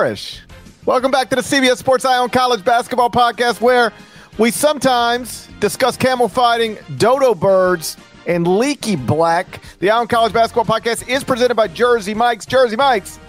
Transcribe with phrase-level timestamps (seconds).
[0.00, 0.40] Parrish.
[0.86, 3.92] Welcome back to the CBS Sports Eye on College Basketball Podcast, where
[4.38, 9.60] we sometimes discuss camel fighting, dodo birds, and leaky black.
[9.80, 12.46] The Eye on College Basketball Podcast is presented by Jersey Mike's.
[12.46, 13.20] Jersey Mike's,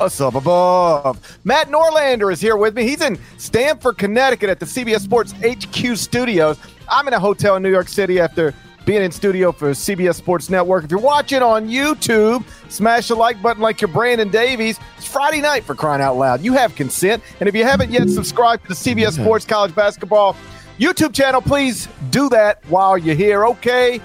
[0.00, 1.38] a sub above.
[1.44, 2.84] Matt Norlander is here with me.
[2.84, 6.58] He's in Stamford, Connecticut at the CBS Sports HQ studios.
[6.88, 8.54] I'm in a hotel in New York City after
[8.86, 10.84] being in studio for CBS Sports Network.
[10.84, 14.78] If you're watching on YouTube, smash the like button like you're Brandon Davies.
[14.96, 16.40] It's Friday night for crying out loud.
[16.40, 17.22] You have consent.
[17.40, 20.36] And if you haven't yet subscribed to the CBS Sports College Basketball
[20.78, 23.44] YouTube channel, please do that while you're here.
[23.46, 24.00] Okay,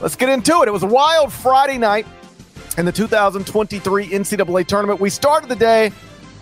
[0.00, 0.68] let's get into it.
[0.68, 2.06] It was a wild Friday night
[2.76, 5.00] in the 2023 NCAA tournament.
[5.00, 5.90] We started the day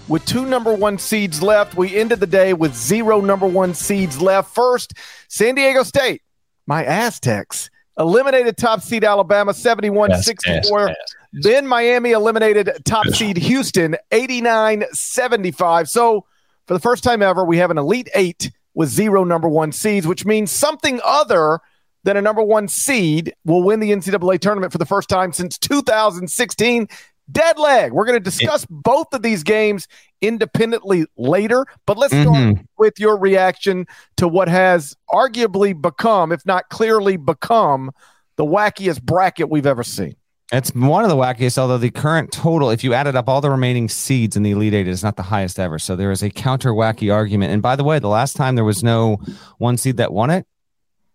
[0.09, 1.77] with two number one seeds left.
[1.77, 4.53] We ended the day with zero number one seeds left.
[4.53, 4.95] First,
[5.29, 6.23] San Diego State,
[6.67, 10.89] my Aztecs, eliminated top seed Alabama 71 yes, 64.
[10.89, 10.97] Yes,
[11.33, 15.89] yes, then Miami eliminated top seed Houston 89 75.
[15.89, 16.25] So,
[16.67, 20.07] for the first time ever, we have an Elite Eight with zero number one seeds,
[20.07, 21.61] which means something other
[22.05, 25.59] than a number one seed will win the NCAA tournament for the first time since
[25.59, 26.89] 2016
[27.31, 27.93] dead leg.
[27.93, 29.89] We're going to discuss it, both of these games
[30.21, 32.53] independently later, but let's mm-hmm.
[32.53, 37.93] start with your reaction to what has arguably become, if not clearly become,
[38.37, 40.17] the wackiest bracket we've ever seen.
[40.53, 43.51] It's one of the wackiest, although the current total, if you added up all the
[43.51, 45.79] remaining seeds in the Elite Eight, is not the highest ever.
[45.79, 47.53] So there is a counter wacky argument.
[47.53, 49.19] And by the way, the last time there was no
[49.59, 50.47] one seed that won it,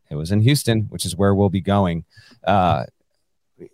[0.10, 2.04] it was in Houston, which is where we'll be going.
[2.46, 2.86] Uh,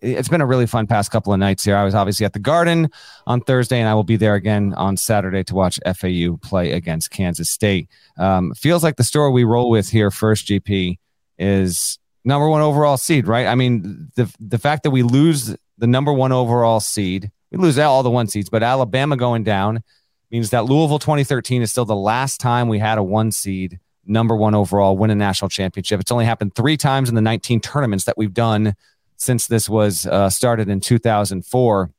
[0.02, 1.76] it's been a really fun past couple of nights here.
[1.76, 2.90] I was obviously at the Garden
[3.26, 7.12] on Thursday, and I will be there again on Saturday to watch FAU play against
[7.12, 7.90] Kansas State.
[8.18, 10.98] Um, feels like the story we roll with here first, GP,
[11.38, 13.48] is number one overall seed, right?
[13.48, 17.78] I mean, the the fact that we lose the number one overall seed, we lose
[17.80, 19.84] all the one seeds, but Alabama going down
[20.32, 24.36] means that Louisville 2013 is still the last time we had a one seed number
[24.36, 26.00] one overall win a national championship.
[26.00, 28.74] It's only happened three times in the 19 tournaments that we've done
[29.18, 31.92] since this was uh, started in 2004.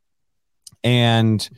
[0.84, 1.49] And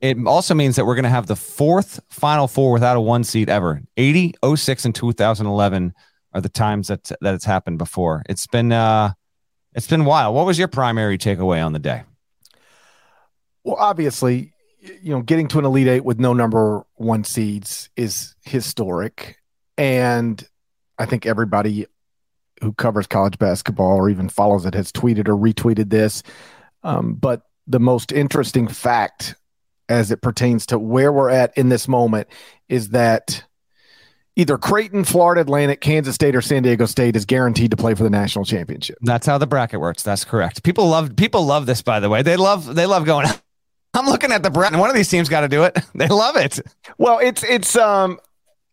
[0.00, 3.22] it also means that we're going to have the fourth Final Four without a one
[3.22, 3.82] seed ever.
[3.96, 5.92] 80, 06, and 2011
[6.32, 8.22] are the times that that it's happened before.
[8.28, 9.12] It's been uh,
[9.74, 10.34] it's been wild.
[10.34, 12.02] What was your primary takeaway on the day?
[13.62, 18.34] Well, obviously, you know, getting to an Elite Eight with no number one seeds is
[18.42, 19.36] historic,
[19.76, 20.42] and
[20.98, 21.86] I think everybody
[22.60, 26.22] who covers college basketball or even follows it has tweeted or retweeted this.
[26.82, 29.34] Um, but the most interesting fact
[29.88, 32.28] as it pertains to where we're at in this moment
[32.68, 33.44] is that
[34.36, 38.04] either Creighton, Florida Atlantic, Kansas State, or San Diego State is guaranteed to play for
[38.04, 38.98] the national championship.
[39.02, 40.02] That's how the bracket works.
[40.02, 40.62] That's correct.
[40.62, 42.22] People love people love this, by the way.
[42.22, 43.26] They love they love going.
[43.94, 44.78] I'm looking at the bracket.
[44.78, 45.76] One of these teams got to do it.
[45.94, 46.60] They love it.
[46.96, 48.18] Well, it's it's um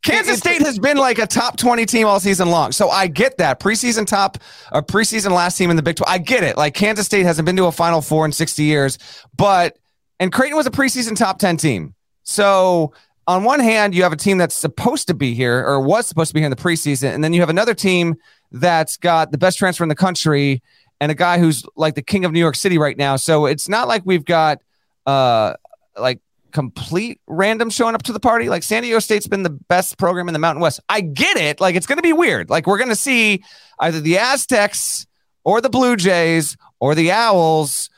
[0.03, 2.71] Kansas State has been like a top 20 team all season long.
[2.71, 3.59] So I get that.
[3.59, 4.37] Preseason top
[4.71, 6.09] or preseason last team in the Big 12.
[6.09, 6.57] I get it.
[6.57, 8.97] Like Kansas State hasn't been to a Final Four in 60 years,
[9.35, 9.77] but,
[10.19, 11.93] and Creighton was a preseason top 10 team.
[12.23, 12.93] So
[13.27, 16.29] on one hand, you have a team that's supposed to be here or was supposed
[16.29, 17.13] to be here in the preseason.
[17.13, 18.15] And then you have another team
[18.51, 20.61] that's got the best transfer in the country
[21.01, 23.17] and a guy who's like the king of New York City right now.
[23.17, 24.61] So it's not like we've got,
[25.05, 25.55] uh,
[25.97, 26.21] like
[26.57, 28.49] complete random showing up to the party.
[28.49, 30.79] Like San Diego State's been the best program in the Mountain West.
[30.89, 31.61] I get it.
[31.61, 32.49] Like it's going to be weird.
[32.49, 33.43] Like we're going to see
[33.79, 35.05] either the Aztecs
[35.43, 37.91] or the Blue Jays or the Owls.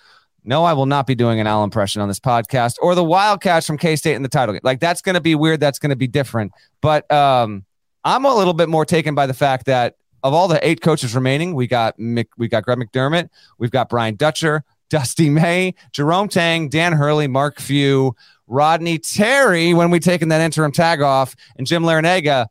[0.44, 3.66] No, I will not be doing an owl impression on this podcast or the Wildcats
[3.66, 4.60] from K State in the title game.
[4.62, 5.62] Like that's going to be weird.
[5.62, 6.52] That's going to be different.
[6.82, 7.64] But um,
[8.04, 11.16] I'm a little bit more taken by the fact that of all the eight coaches
[11.16, 16.28] remaining, we got Mick, we got Greg McDermott, we've got Brian Dutcher, Dusty May, Jerome
[16.28, 18.16] Tang, Dan Hurley, Mark Few,
[18.50, 22.48] Rodney Terry when we taken that interim tag off, and Jim Larrañaga,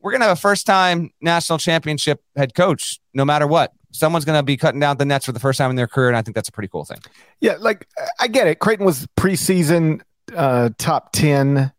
[0.00, 3.72] we're gonna have a first time national championship head coach, no matter what.
[3.92, 6.16] Someone's gonna be cutting down the nets for the first time in their career, and
[6.16, 6.98] I think that's a pretty cool thing.
[7.40, 7.88] Yeah, like
[8.20, 8.58] I get it.
[8.58, 10.02] Creighton was preseason
[10.36, 11.72] uh, top ten.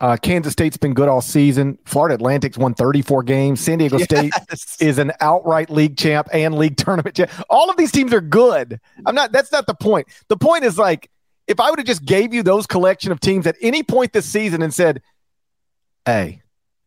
[0.00, 1.76] Uh, Kansas State's been good all season.
[1.84, 3.60] Florida Atlantic's won 34 games.
[3.60, 4.04] San Diego yes.
[4.04, 4.32] State
[4.78, 7.32] is an outright league champ and league tournament champ.
[7.50, 8.78] All of these teams are good.
[9.04, 9.32] I'm not.
[9.32, 10.06] That's not the point.
[10.28, 11.10] The point is like
[11.48, 14.26] if I would have just gave you those collection of teams at any point this
[14.26, 15.02] season and said,
[16.04, 16.42] "Hey,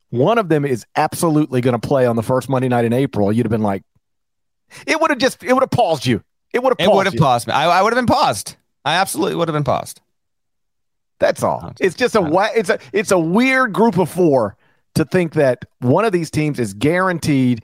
[0.09, 3.33] one of them is absolutely going to play on the first Monday night in April,"
[3.33, 3.83] you'd have been like,
[4.87, 6.23] it would have just it would have paused you.
[6.53, 7.53] It would have it would have paused me.
[7.53, 8.55] I, I would have been paused.
[8.85, 10.01] I absolutely would have been paused.
[11.19, 11.73] That's all.
[11.79, 14.57] It's just a it's a it's a weird group of four
[14.95, 17.63] to think that one of these teams is guaranteed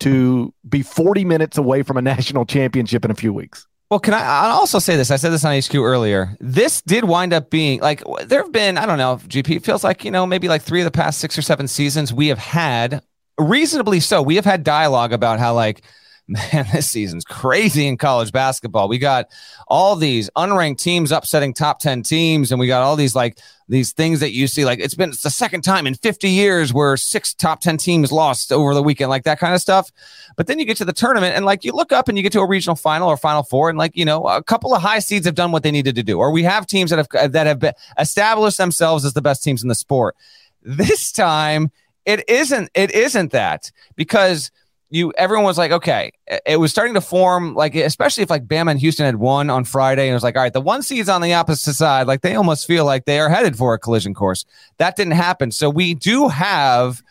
[0.00, 3.66] to be 40 minutes away from a national championship in a few weeks.
[3.90, 4.20] Well, can I?
[4.22, 5.10] I'll also say this.
[5.10, 6.36] I said this on HQ earlier.
[6.40, 8.76] This did wind up being like there have been.
[8.76, 9.18] I don't know.
[9.28, 12.12] GP feels like you know maybe like three of the past six or seven seasons
[12.12, 13.02] we have had
[13.38, 14.20] reasonably so.
[14.20, 15.82] We have had dialogue about how like
[16.28, 18.88] man, this season's crazy in college basketball.
[18.88, 19.28] We got
[19.66, 23.38] all these unranked teams upsetting top 10 teams, and we got all these like
[23.68, 24.64] these things that you see.
[24.64, 28.12] Like it's been it's the second time in 50 years where six top 10 teams
[28.12, 29.90] lost over the weekend, like that kind of stuff.
[30.36, 32.32] But then you get to the tournament and like you look up and you get
[32.32, 35.00] to a regional final or final four, and like, you know, a couple of high
[35.00, 37.46] seeds have done what they needed to do, or we have teams that have that
[37.46, 40.14] have been, established themselves as the best teams in the sport.
[40.62, 41.70] This time
[42.04, 44.50] it isn't it isn't that because
[44.90, 46.12] you everyone was like, okay,
[46.46, 49.64] it was starting to form like, especially if like Bama and Houston had won on
[49.64, 52.22] Friday, and it was like, all right, the one seeds on the opposite side, like
[52.22, 54.44] they almost feel like they are headed for a collision course.
[54.78, 55.50] That didn't happen.
[55.50, 57.02] So we do have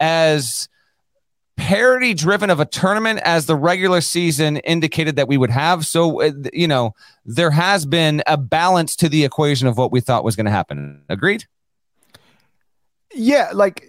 [0.00, 0.68] as
[1.56, 5.86] parity driven of a tournament as the regular season indicated that we would have.
[5.86, 6.94] So, uh, you know,
[7.24, 10.52] there has been a balance to the equation of what we thought was going to
[10.52, 11.02] happen.
[11.08, 11.44] Agreed?
[13.14, 13.88] Yeah, like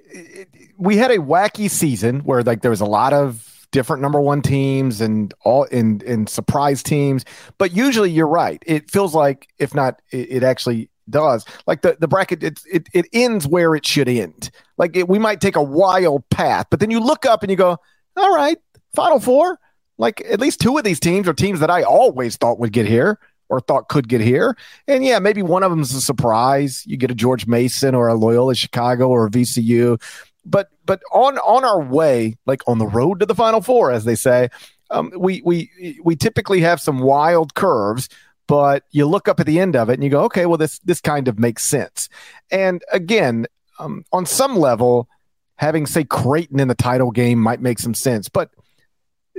[0.77, 4.41] we had a wacky season where like there was a lot of different number one
[4.41, 7.25] teams and all in in surprise teams.
[7.57, 8.63] But usually you're right.
[8.65, 11.45] It feels like if not, it, it actually does.
[11.67, 14.49] Like the the bracket, it it, it ends where it should end.
[14.77, 17.57] Like it, we might take a wild path, but then you look up and you
[17.57, 17.77] go,
[18.15, 18.57] all right,
[18.95, 19.59] Final Four.
[19.97, 22.85] Like at least two of these teams are teams that I always thought would get
[22.85, 23.19] here
[23.49, 24.57] or thought could get here.
[24.87, 26.83] And yeah, maybe one of them is a surprise.
[26.85, 30.01] You get a George Mason or a Loyola Chicago or a VCU
[30.45, 34.05] but but on on our way, like on the road to the Final Four, as
[34.05, 34.49] they say,
[34.91, 38.09] um, we we we typically have some wild curves.
[38.47, 40.79] But you look up at the end of it and you go, okay, well this
[40.79, 42.09] this kind of makes sense.
[42.51, 43.47] And again,
[43.79, 45.09] um, on some level,
[45.55, 48.29] having say Creighton in the title game might make some sense.
[48.29, 48.51] But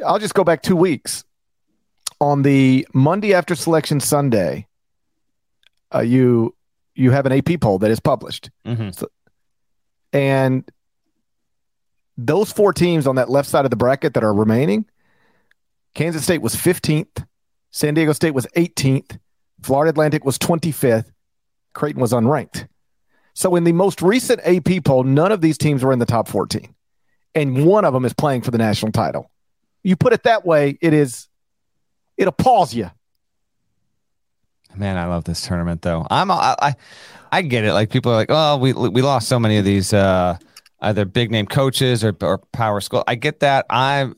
[0.05, 1.25] I'll just go back two weeks.
[2.21, 4.67] On the Monday after Selection Sunday,
[5.95, 6.55] uh, you
[6.95, 8.91] you have an AP poll that is published, mm-hmm.
[8.91, 9.09] so,
[10.15, 10.65] and
[12.17, 14.87] those four teams on that left side of the bracket that are remaining,
[15.95, 17.27] Kansas State was 15th,
[17.71, 19.19] San Diego State was 18th,
[19.63, 21.11] Florida Atlantic was 25th,
[21.75, 22.69] Creighton was unranked.
[23.35, 26.29] So in the most recent AP poll, none of these teams were in the top
[26.29, 26.75] 14,
[27.35, 29.31] and one of them is playing for the national title.
[29.83, 31.29] You put it that way, it is
[32.17, 32.91] it appalls you.
[34.75, 36.07] Man, I love this tournament though.
[36.11, 36.75] I'm I I,
[37.31, 37.73] I get it.
[37.73, 39.93] Like people are like, oh, we we lost so many of these.
[39.93, 40.39] uh
[40.81, 43.03] either big name coaches or, or power school.
[43.07, 43.67] I get that.
[43.71, 44.11] I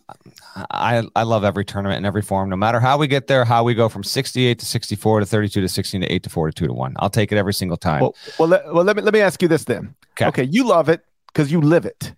[0.70, 3.62] I I love every tournament in every form, no matter how we get there, how
[3.64, 6.52] we go from 68 to 64 to 32 to 16 to 8 to 4 to
[6.52, 6.94] 2 to 1.
[6.98, 8.00] I'll take it every single time.
[8.00, 9.94] Well, well, let, well, let me let me ask you this then.
[10.12, 12.14] Okay, okay you love it because you live it.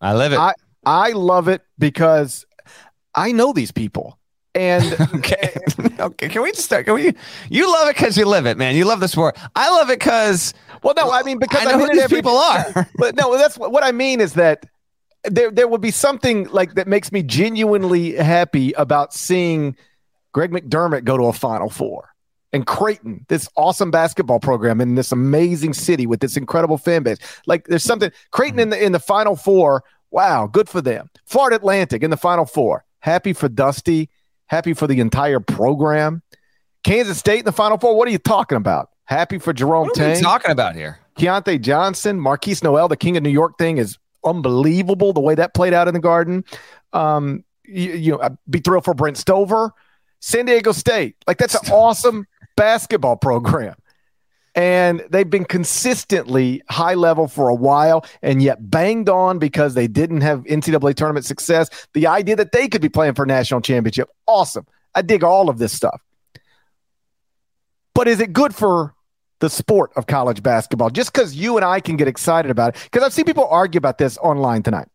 [0.00, 0.38] I live it.
[0.38, 0.52] I,
[0.86, 2.46] I love it because
[3.14, 4.18] I know these people.
[4.54, 5.56] And okay,
[5.98, 6.86] okay, can we just start?
[6.86, 7.14] Can we?
[7.48, 8.74] You love it because you live it, man.
[8.74, 9.38] You love the sport.
[9.54, 12.88] I love it because well, no, I mean because I know who these people are.
[12.96, 14.66] but no, that's what, what I mean is that
[15.24, 19.76] there there would be something like that makes me genuinely happy about seeing
[20.32, 22.10] Greg McDermott go to a Final Four
[22.52, 27.18] and Creighton, this awesome basketball program in this amazing city with this incredible fan base.
[27.46, 29.84] Like there's something Creighton in the in the Final Four.
[30.10, 31.08] Wow, good for them.
[31.24, 32.84] Florida Atlantic in the Final Four.
[33.00, 34.10] Happy for Dusty.
[34.50, 36.22] Happy for the entire program.
[36.82, 37.96] Kansas State in the Final Four.
[37.96, 38.90] What are you talking about?
[39.04, 40.20] Happy for Jerome what Tang.
[40.20, 40.98] talking about here?
[41.16, 45.12] Keyontae Johnson, Markquis Nowell, the King of New York thing is unbelievable.
[45.12, 46.44] The way that played out in the Garden.
[46.92, 49.72] Um, you, you know, I'd be thrilled for Brent Stover,
[50.18, 51.14] San Diego State.
[51.28, 52.26] Like that's an awesome
[52.56, 53.76] basketball program.
[54.54, 59.86] And they've been consistently high level for a while and yet banged on because they
[59.86, 61.70] didn't have NCAA tournament success.
[61.94, 64.66] The idea that they could be playing for national championship, awesome.
[64.94, 66.00] I dig all of this stuff.
[67.94, 68.94] But is it good for
[69.40, 70.90] the sport of college basketball?
[70.90, 73.78] Just because you and I can get excited about it, because I've seen people argue
[73.78, 74.88] about this online tonight.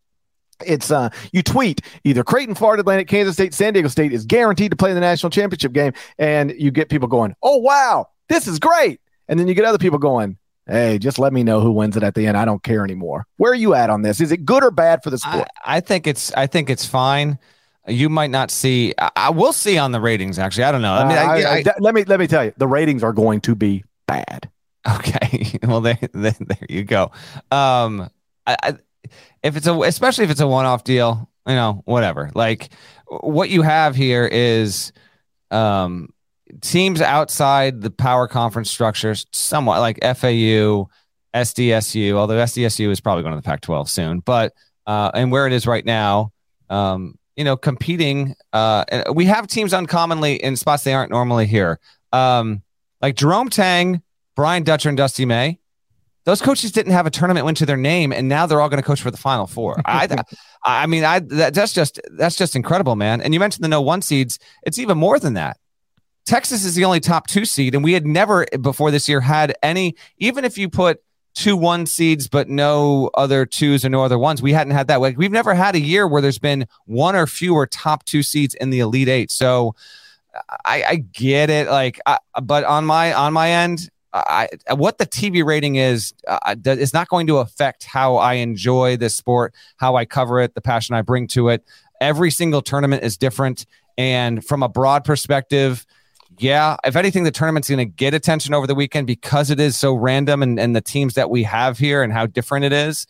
[0.66, 4.72] It's uh you tweet either Creighton, Florida Atlantic, Kansas State, San Diego State is guaranteed
[4.72, 8.48] to play in the national championship game, and you get people going, "Oh wow, this
[8.48, 11.72] is great," and then you get other people going, "Hey, just let me know who
[11.72, 12.38] wins it at the end.
[12.38, 14.22] I don't care anymore." Where are you at on this?
[14.22, 15.48] Is it good or bad for the sport?
[15.64, 17.40] I, I think it's I think it's fine
[17.88, 18.94] you might not see.
[18.98, 20.40] I, I will see on the ratings.
[20.40, 20.94] Actually, I don't know.
[20.94, 23.42] I mean, uh, I, I, let me let me tell you, the ratings are going
[23.42, 24.50] to be bad.
[24.88, 27.12] Okay, well, there, there, there you go.
[27.52, 28.10] Um,
[28.46, 28.76] I,
[29.44, 32.32] if it's a, especially if it's a one-off deal, you know, whatever.
[32.34, 32.70] Like
[33.08, 34.92] what you have here is,
[35.52, 36.10] um,
[36.62, 40.88] teams outside the power conference structures, somewhat like FAU,
[41.34, 42.14] SDSU.
[42.14, 44.54] Although SDSU is probably going to the Pac-12 soon, but
[44.88, 46.32] uh, and where it is right now,
[46.70, 48.36] um, you know, competing.
[48.54, 51.80] Uh, we have teams uncommonly in spots they aren't normally here.
[52.14, 52.64] Um,
[53.02, 54.02] like Jerome Tang,
[54.36, 55.60] Brian Dutcher, and Dusty May.
[56.24, 58.82] Those coaches didn't have a tournament win to their name, and now they're all going
[58.82, 59.80] to coach for the Final Four.
[59.86, 60.08] I,
[60.64, 63.22] I mean, I that, that's just that's just incredible, man.
[63.22, 65.58] And you mentioned the no one seeds; it's even more than that.
[66.26, 69.56] Texas is the only top two seed, and we had never before this year had
[69.62, 69.96] any.
[70.18, 71.04] Even if you put
[71.36, 75.02] two one seeds, but no other twos or no other ones, we hadn't had that.
[75.02, 78.56] Like we've never had a year where there's been one or fewer top two seeds
[78.56, 79.32] in the Elite Eight.
[79.32, 79.76] So
[80.66, 81.68] I, I get it.
[81.70, 86.56] Like, I, but on my on my end, I, what the TV rating is uh,
[86.66, 90.62] is not going to affect how I enjoy this sport, how I cover it, the
[90.62, 91.64] passion I bring to it.
[92.02, 93.66] Every single tournament is different,
[93.98, 95.86] and from a broad perspective,
[96.38, 99.78] yeah, if anything, the tournament's going to get attention over the weekend because it is
[99.78, 103.08] so random and, and the teams that we have here and how different it is.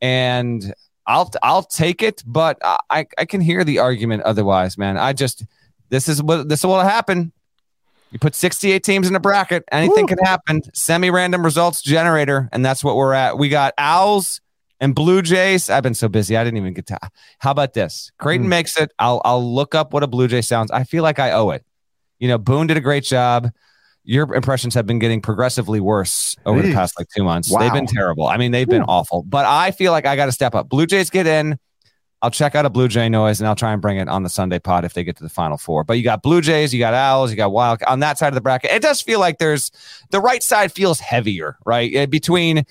[0.00, 0.72] And
[1.06, 4.98] I'll I'll take it, but I I can hear the argument otherwise, man.
[4.98, 5.44] I just
[5.88, 7.32] this is what this will happen.
[8.10, 10.16] You put 68 teams in a bracket, anything Woo.
[10.16, 10.62] can happen.
[10.72, 13.36] Semi-random results generator, and that's what we're at.
[13.36, 14.40] We got Owls
[14.80, 15.68] and Blue Jays.
[15.68, 16.98] I've been so busy, I didn't even get to.
[17.38, 18.12] How about this?
[18.18, 18.50] Creighton mm.
[18.50, 18.92] makes it.
[18.98, 20.70] I'll I'll look up what a Blue Jay sounds.
[20.70, 21.64] I feel like I owe it.
[22.18, 23.50] You know, Boone did a great job.
[24.04, 27.50] Your impressions have been getting progressively worse over the past like two months.
[27.50, 27.60] Wow.
[27.60, 28.26] They've been terrible.
[28.26, 29.22] I mean, they've been awful.
[29.22, 30.68] But I feel like I got to step up.
[30.68, 31.58] Blue Jays get in.
[32.20, 34.28] I'll check out a Blue Jay noise and I'll try and bring it on the
[34.28, 35.84] Sunday pod if they get to the final four.
[35.84, 38.34] But you got Blue Jays, you got Owls, you got Wild on that side of
[38.34, 38.72] the bracket.
[38.72, 39.70] It does feel like there's
[40.10, 41.94] the right side feels heavier, right?
[41.94, 42.64] Eh, between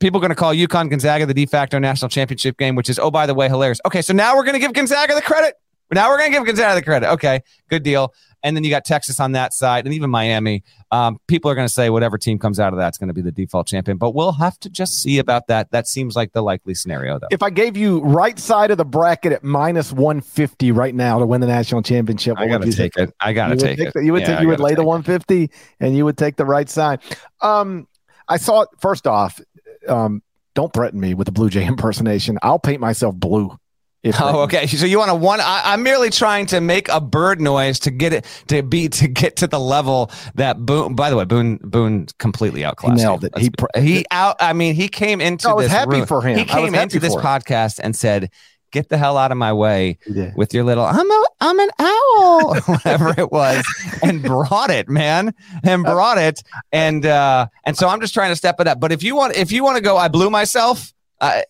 [0.00, 3.10] people going to call UConn Gonzaga the de facto national championship game, which is, oh,
[3.10, 3.80] by the way, hilarious.
[3.86, 5.54] Okay, so now we're going to give Gonzaga the credit.
[5.92, 7.10] Now we're going to give Gonzaga the credit.
[7.12, 8.12] Okay, good deal.
[8.42, 10.62] And then you got Texas on that side, and even Miami.
[10.90, 13.22] Um, people are going to say whatever team comes out of that's going to be
[13.22, 15.70] the default champion, but we'll have to just see about that.
[15.70, 17.28] That seems like the likely scenario, though.
[17.30, 21.18] If I gave you right side of the bracket at minus one fifty right now
[21.18, 23.14] to win the national championship, I got to take it.
[23.20, 23.92] I got to take, it.
[24.02, 26.46] You would yeah, take, you would lay the one fifty, and you would take the
[26.46, 27.00] right side.
[27.40, 27.86] Um,
[28.28, 29.40] I saw it first off.
[29.86, 30.22] Um,
[30.54, 32.38] don't threaten me with a Blue Jay impersonation.
[32.42, 33.56] I'll paint myself blue
[34.04, 34.66] oh, okay.
[34.66, 35.40] So you want to one?
[35.40, 39.08] I, am merely trying to make a bird noise to get it to be to
[39.08, 40.94] get to the level that Boone.
[40.94, 42.98] By the way, Boone Boone completely outclassed.
[42.98, 43.36] He nailed it.
[43.36, 44.36] He he out.
[44.40, 45.48] I mean, he came into.
[45.48, 46.38] I was this happy room, for him.
[46.38, 47.20] He came into this him.
[47.20, 48.30] podcast and said,
[48.72, 49.98] "Get the hell out of my way
[50.34, 53.64] with your little I'm a I'm an owl, whatever it was,"
[54.02, 56.42] and brought it, man, and brought it,
[56.72, 58.80] and uh and so I'm just trying to step it up.
[58.80, 60.94] But if you want, if you want to go, I blew myself.
[61.22, 61.42] Uh,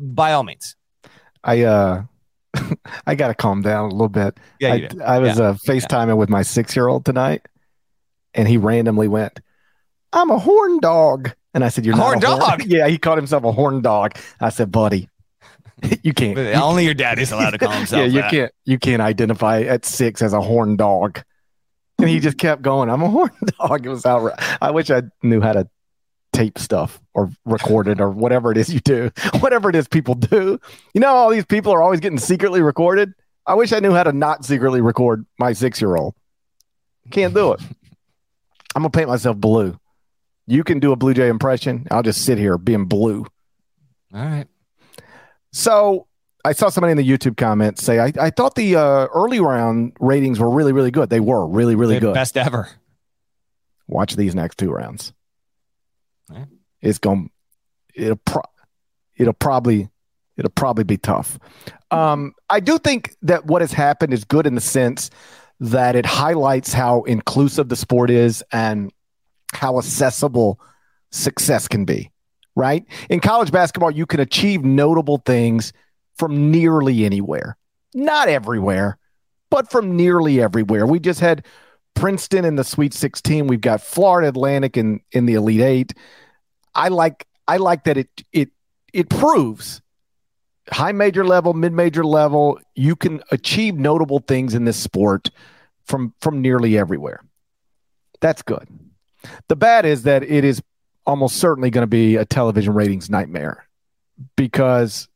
[0.00, 0.74] by all means.
[1.44, 2.02] I uh
[3.06, 4.38] I got to calm down a little bit.
[4.60, 5.46] Yeah, I, I, was yeah.
[5.46, 6.12] uh, FaceTiming yeah.
[6.14, 7.46] with my six year old tonight,
[8.34, 9.40] and he randomly went,
[10.12, 12.98] "I'm a horn dog," and I said, "You're horn not a horn dog." yeah, he
[12.98, 14.16] called himself a horn dog.
[14.40, 15.08] I said, "Buddy,
[16.02, 16.38] you can't.
[16.38, 18.00] You only your daddy's allowed to call himself.
[18.00, 18.30] yeah, you that.
[18.30, 18.52] can't.
[18.64, 21.22] You can't identify at six as a horn dog."
[21.98, 22.90] And he just kept going.
[22.90, 23.30] I'm a horn
[23.60, 23.86] dog.
[23.86, 24.38] It was outright.
[24.60, 25.68] I wish I knew how to
[26.32, 29.10] tape stuff or record it or whatever it is you do,
[29.40, 30.58] whatever it is people do.
[30.94, 33.12] You know, all these people are always getting secretly recorded.
[33.46, 36.14] I wish I knew how to not secretly record my six year old.
[37.10, 37.60] Can't do it.
[38.74, 39.78] I'm gonna paint myself blue.
[40.46, 41.86] You can do a Blue Jay impression.
[41.90, 43.26] I'll just sit here being blue.
[44.14, 44.46] All right.
[45.52, 46.06] So
[46.44, 49.96] I saw somebody in the YouTube comments say, I, I thought the uh, early round
[50.00, 51.10] ratings were really, really good.
[51.10, 52.14] They were really, really They're good.
[52.14, 52.68] Best ever.
[53.86, 55.12] Watch these next two rounds.
[56.80, 57.30] It's going
[57.94, 58.42] it'll pro-
[59.16, 59.88] it'll probably
[60.36, 61.38] it'll probably be tough.
[61.90, 65.10] Um, I do think that what has happened is good in the sense
[65.60, 68.90] that it highlights how inclusive the sport is and
[69.52, 70.58] how accessible
[71.10, 72.10] success can be.
[72.54, 75.72] Right in college basketball, you can achieve notable things
[76.16, 77.56] from nearly anywhere,
[77.94, 78.98] not everywhere,
[79.48, 80.86] but from nearly everywhere.
[80.86, 81.46] We just had
[81.94, 83.46] Princeton in the Sweet 16.
[83.46, 85.94] We've got Florida Atlantic in in the Elite Eight.
[86.74, 88.50] I like I like that it it
[88.92, 89.82] it proves
[90.70, 95.30] high major level, mid major level, you can achieve notable things in this sport
[95.84, 97.24] from from nearly everywhere.
[98.20, 98.68] That's good.
[99.48, 100.62] The bad is that it is
[101.06, 103.66] almost certainly going to be a television ratings nightmare
[104.36, 105.08] because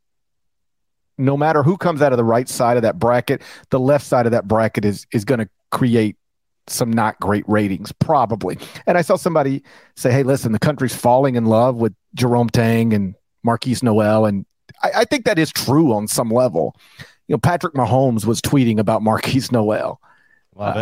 [1.19, 4.27] no matter who comes out of the right side of that bracket, the left side
[4.27, 6.17] of that bracket is is going to create
[6.69, 8.59] some not great ratings, probably.
[8.87, 9.63] And I saw somebody
[9.97, 13.15] say, "Hey, listen, the country's falling in love with Jerome Tang and
[13.47, 14.27] Markquis Nowell.
[14.27, 14.45] and
[14.83, 16.77] I, I think that is true on some level.
[17.29, 20.01] You know, Patrick Mahomes was tweeting about Markquis Nowell.
[20.55, 20.77] Love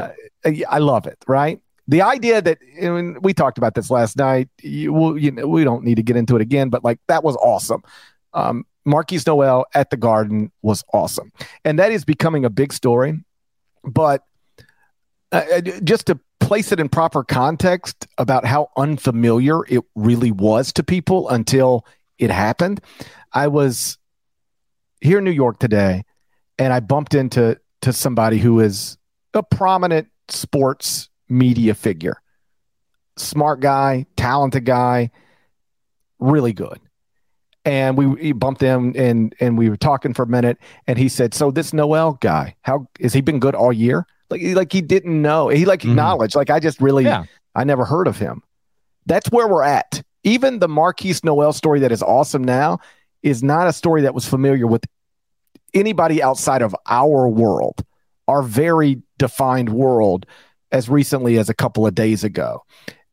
[0.45, 0.65] it.
[0.65, 1.19] Uh, I love it.
[1.27, 1.61] Right.
[1.87, 4.49] The idea that mean, we talked about this last night.
[4.63, 7.37] You, you know, we don't need to get into it again, but like that was
[7.37, 7.83] awesome.
[8.33, 11.33] Um, Markquis Nowell at the Garden was awesome.
[11.65, 13.23] And that is becoming a big story.
[13.83, 14.25] But
[15.35, 20.73] uh, uh, just to place it in proper context about how unfamiliar it really was
[20.75, 21.85] to people until
[22.19, 22.81] it happened,
[23.33, 23.99] I was
[25.01, 26.05] here in New York today
[26.57, 28.97] and I bumped into to somebody who is
[29.35, 32.23] a prominent sports media figure.
[33.17, 35.11] Smart guy, talented guy,
[36.21, 36.79] really good
[37.65, 41.35] and we, bumped him and and we were talking for a minute and he said
[41.35, 45.21] so this Nowell guy how has he been good all year like like he didn't
[45.21, 45.91] know he like mm-hmm.
[45.91, 46.41] acknowledged mm-hmm.
[46.41, 47.25] like i just really yeah.
[47.55, 48.43] i never heard of him
[49.07, 52.79] that's where we're at even the markquis Nowell story that is awesome now
[53.23, 54.85] is not a story that was familiar with
[55.73, 57.85] anybody outside of our world
[58.29, 60.27] our very defined world
[60.73, 62.63] as recently as a couple of days ago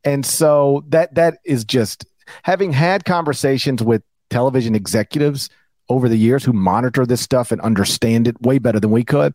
[0.03, 2.05] and so that that is just
[2.43, 5.49] having had conversations with television executives
[5.89, 9.33] over the years who monitor this stuff and understand it way better than we could.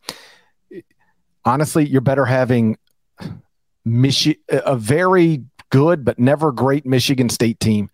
[1.46, 2.76] Honestly, you're better having
[3.86, 7.88] Michi- a very good but never great Michigan State team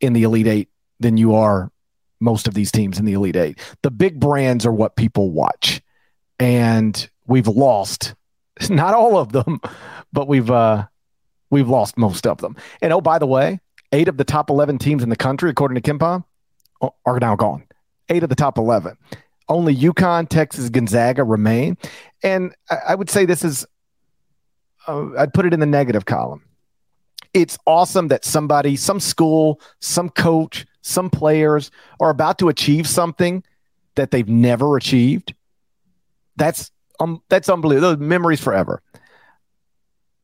[0.00, 0.68] in the Elite Eight
[1.00, 1.70] than you are
[2.20, 3.58] most of these teams in the Elite Eight.
[3.82, 5.80] The big brands are what people watch,
[6.38, 8.14] and we've lost
[8.68, 9.60] not all of them,
[10.12, 10.86] but we've uh,
[11.50, 12.56] we've lost most of them.
[12.82, 13.60] And oh, by the way,
[13.92, 16.24] eight of the top eleven teams in the country, according to KenPom,
[17.04, 17.64] are now gone.
[18.08, 18.96] Eight of the top 11.
[19.48, 21.76] Only UConn, Texas, Gonzaga remain.
[22.22, 23.66] And I, would say this is,
[24.86, 26.44] uh, I'd put it in the negative column.
[27.32, 33.44] It's awesome that somebody, some school, some coach, some players are about to achieve something
[33.94, 35.34] that they've never achieved.
[36.36, 37.90] That's um, that's unbelievable.
[37.90, 38.82] Those memories forever.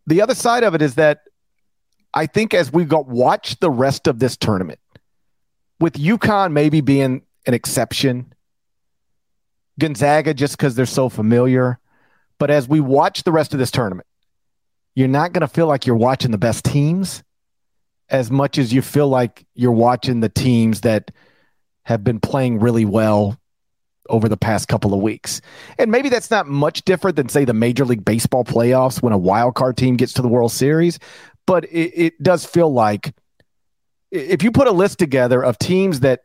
[0.06, 1.20] The other side of it is that
[2.12, 4.80] I think as we got watch the rest of this tournament,
[5.80, 8.33] with UConn maybe being an exception,
[9.78, 11.78] Gonzaga just because they're so familiar.
[12.38, 14.06] But as we watch the rest of this tournament,
[14.94, 17.22] you're not going to feel like you're watching the best teams
[18.08, 21.10] as much as you feel like you're watching the teams that
[21.82, 23.38] have been playing really well
[24.10, 25.40] over the past couple of weeks.
[25.78, 29.18] And maybe that's not much different than, say, the Major League Baseball playoffs when a
[29.18, 30.98] wild card team gets to the World Series.
[31.46, 33.14] But it, it does feel like
[34.10, 36.24] if you put a list together of teams that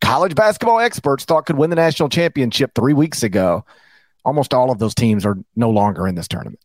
[0.00, 3.64] college basketball experts thought could win the national championship three weeks ago,
[4.24, 6.60] almost all of those teams are no longer in this tournament.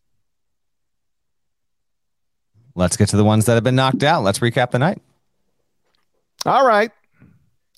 [2.74, 4.24] Let's get to the ones that have been knocked out.
[4.24, 5.00] Let's recap the night.
[6.44, 6.90] All right.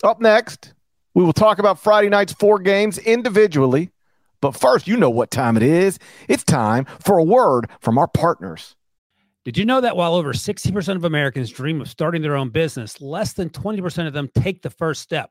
[0.03, 0.73] Up next,
[1.15, 3.91] we will talk about Friday night's four games individually.
[4.41, 5.99] But first, you know what time it is.
[6.29, 8.75] It's time for a word from our partners.
[9.45, 13.01] Did you know that while over 60% of Americans dream of starting their own business,
[13.01, 15.31] less than 20% of them take the first step?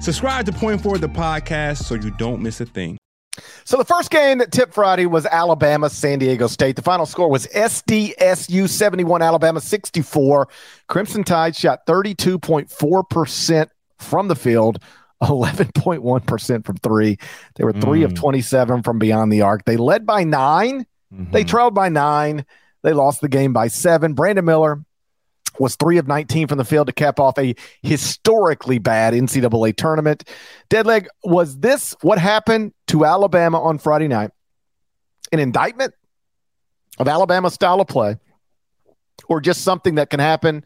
[0.00, 2.98] Subscribe to Point Forward the podcast so you don't miss a thing.
[3.64, 6.76] So the first game that tipped Friday was Alabama San Diego State.
[6.76, 10.48] The final score was SDSU 71 Alabama 64.
[10.86, 14.82] Crimson Tide shot 32.4% from the field,
[15.22, 17.18] 11.1% from 3.
[17.56, 18.04] They were 3 mm.
[18.04, 19.64] of 27 from beyond the arc.
[19.64, 20.86] They led by 9.
[21.12, 21.32] Mm-hmm.
[21.32, 22.46] They trailed by 9.
[22.82, 24.14] They lost the game by 7.
[24.14, 24.82] Brandon Miller
[25.58, 30.24] was three of 19 from the field to cap off a historically bad NCAA tournament.
[30.70, 34.30] Deadleg, was this what happened to Alabama on Friday night?
[35.32, 35.94] An indictment
[36.98, 38.16] of Alabama's style of play,
[39.28, 40.64] or just something that can happen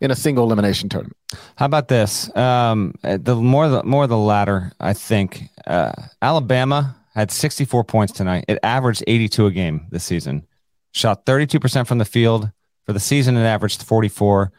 [0.00, 1.16] in a single elimination tournament.
[1.56, 2.34] How about this?
[2.36, 5.44] Um, the more the more the latter, I think.
[5.66, 8.44] Uh, Alabama had 64 points tonight.
[8.46, 10.46] It averaged 82 a game this season.
[10.92, 12.50] Shot 32% from the field.
[12.86, 14.52] For the season, it averaged 44.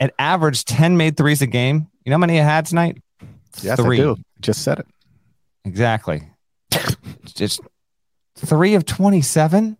[0.00, 1.88] It averaged 10 made threes a game.
[2.04, 2.98] You know how many it had tonight?
[3.60, 4.00] Yes, Three.
[4.00, 4.16] I do.
[4.40, 4.86] Just said it.
[5.64, 6.22] Exactly.
[7.24, 7.60] Just
[8.36, 9.76] three of 27?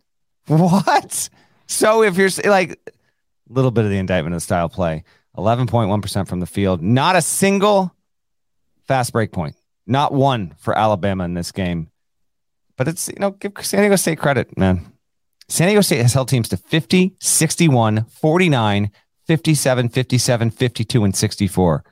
[0.49, 1.31] What?
[1.67, 2.93] So if you're like a
[3.49, 5.05] little bit of the indictment of the style play,
[5.37, 7.95] 11.1% from the field, not a single
[8.87, 9.55] fast break point,
[9.87, 11.89] not one for Alabama in this game.
[12.77, 14.93] But it's, you know, give San Diego State credit, man.
[15.51, 18.91] San Diego State has held teams to 50, 61, 49,
[19.27, 21.85] 57, 57, 52, and 64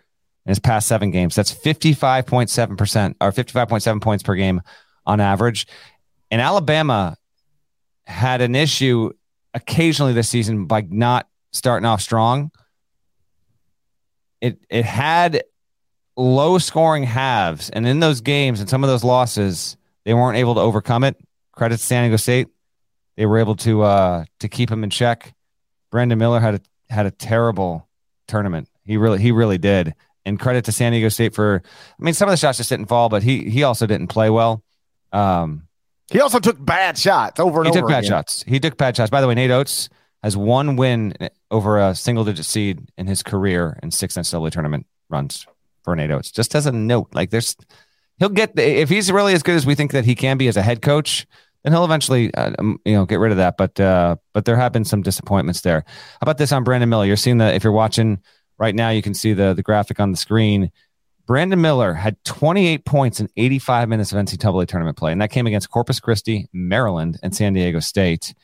[0.46, 1.34] in his past seven games.
[1.34, 4.62] That's 55.7% or 55.7 points per game
[5.04, 5.66] on average.
[6.30, 7.16] And Alabama
[8.06, 9.10] had an issue
[9.52, 12.52] occasionally this season by not starting off strong.
[14.40, 15.42] It it had
[16.16, 20.54] low scoring halves, and in those games and some of those losses, they weren't able
[20.54, 21.16] to overcome it.
[21.50, 22.46] Credit to San Diego State,
[23.18, 25.34] they were able to uh, to keep him in check.
[25.90, 27.88] Brandon Miller had a had a terrible
[28.28, 28.68] tournament.
[28.84, 29.94] He really he really did.
[30.24, 32.86] And credit to San Diego State for I mean some of the shots just didn't
[32.86, 34.62] fall, but he he also didn't play well.
[35.12, 35.66] Um,
[36.12, 37.78] he also took bad shots over and he over.
[37.78, 38.10] He took bad again.
[38.10, 38.44] shots.
[38.46, 39.10] He took bad shots.
[39.10, 39.88] By the way, Nate Oats
[40.22, 41.14] has one win
[41.50, 45.44] over a single digit seed in his career in six NCAA tournament runs
[45.82, 46.30] for Nate Oats.
[46.30, 47.56] Just as a note, like there's,
[48.18, 50.48] he'll get the, if he's really as good as we think that he can be
[50.48, 51.26] as a head coach,
[51.68, 53.58] then he'll eventually, uh, um, you know, get rid of that.
[53.58, 55.84] But uh, but there have been some disappointments there.
[55.86, 57.04] How about this on Brandon Miller?
[57.04, 58.22] You're seeing that if you're watching
[58.56, 60.72] right now, you can see the the graphic on the screen.
[61.26, 65.46] Brandon Miller had 28 points in 85 minutes of NCAA tournament play, and that came
[65.46, 68.34] against Corpus Christi, Maryland, and San Diego State.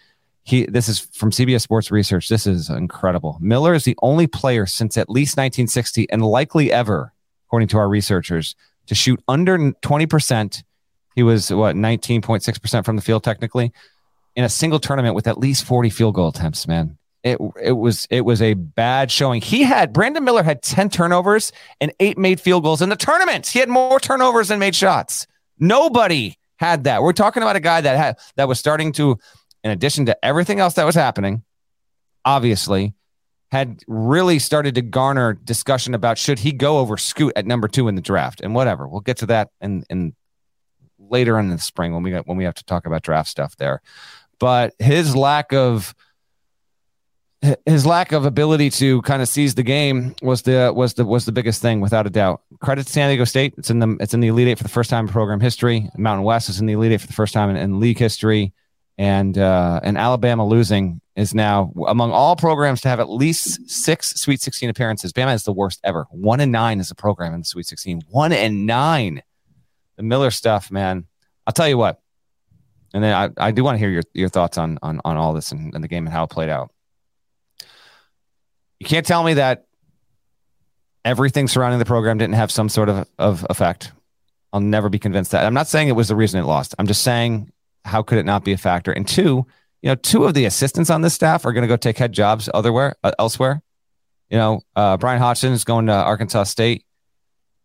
[0.42, 2.28] He, this is from CBS Sports Research.
[2.28, 3.38] This is incredible.
[3.40, 7.14] Miller is the only player since at least 1960 and likely ever,
[7.46, 8.54] according to our researchers,
[8.88, 10.62] to shoot under 20%.
[11.14, 13.72] He was what 19.6% from the field technically
[14.36, 18.06] in a single tournament with at least 40 field goal attempts, man it it was
[18.10, 19.40] it was a bad showing.
[19.40, 21.50] He had Brandon Miller had 10 turnovers
[21.80, 23.46] and eight made field goals in the tournament.
[23.46, 25.26] He had more turnovers than made shots.
[25.58, 27.02] Nobody had that.
[27.02, 29.18] We're talking about a guy that had that was starting to,
[29.64, 31.42] in addition to everything else that was happening,
[32.26, 32.92] obviously,
[33.50, 37.88] had really started to garner discussion about should he go over Scoot at number two
[37.88, 38.86] in the draft and whatever.
[38.86, 40.14] We'll get to that in in
[41.10, 43.56] later in the spring when we got when we have to talk about draft stuff
[43.56, 43.80] there.
[44.38, 45.94] But his lack of
[47.66, 51.24] his lack of ability to kind of seize the game was the was the was
[51.24, 52.42] the biggest thing without a doubt.
[52.60, 53.54] Credit to San Diego State.
[53.58, 55.90] It's in the it's in the Elite Eight for the first time in program history.
[55.96, 58.52] Mountain West is in the Elite Eight for the first time in, in league history,
[58.98, 64.10] and uh, and Alabama losing is now among all programs to have at least six
[64.14, 65.12] Sweet 16 appearances.
[65.12, 66.06] Bama is the worst ever.
[66.10, 68.02] One and nine is a program in the Sweet 16.
[68.10, 69.22] One and nine.
[69.96, 71.06] The Miller stuff, man.
[71.46, 72.00] I'll tell you what.
[72.92, 75.32] And then I, I do want to hear your, your thoughts on on on all
[75.32, 76.72] this and, and the game and how it played out.
[78.78, 79.66] You can't tell me that
[81.04, 83.92] everything surrounding the program didn't have some sort of, of effect.
[84.52, 85.44] I'll never be convinced that.
[85.44, 86.74] I'm not saying it was the reason it lost.
[86.78, 87.50] I'm just saying
[87.84, 88.92] how could it not be a factor?
[88.92, 89.46] And two,
[89.82, 92.12] you know, two of the assistants on this staff are going to go take head
[92.12, 93.62] jobs otherwhere uh, elsewhere.
[94.30, 96.86] You know, uh, Bryan Hodgson is going to Arkansas State.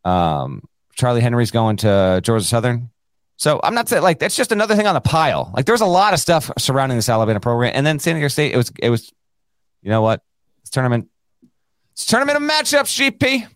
[0.03, 0.63] Um,
[0.99, 2.89] Charlie Henry's going to Georgia Southern.
[3.37, 5.49] So I'm not saying like that's just another thing on the pile.
[5.55, 8.53] Like there's a lot of stuff surrounding this Alabama program, and then San Diego State.
[8.53, 9.13] It was it was,
[9.81, 10.21] you know what?
[10.61, 11.07] It's tournament.
[11.93, 13.47] It's tournament of matchups, GP.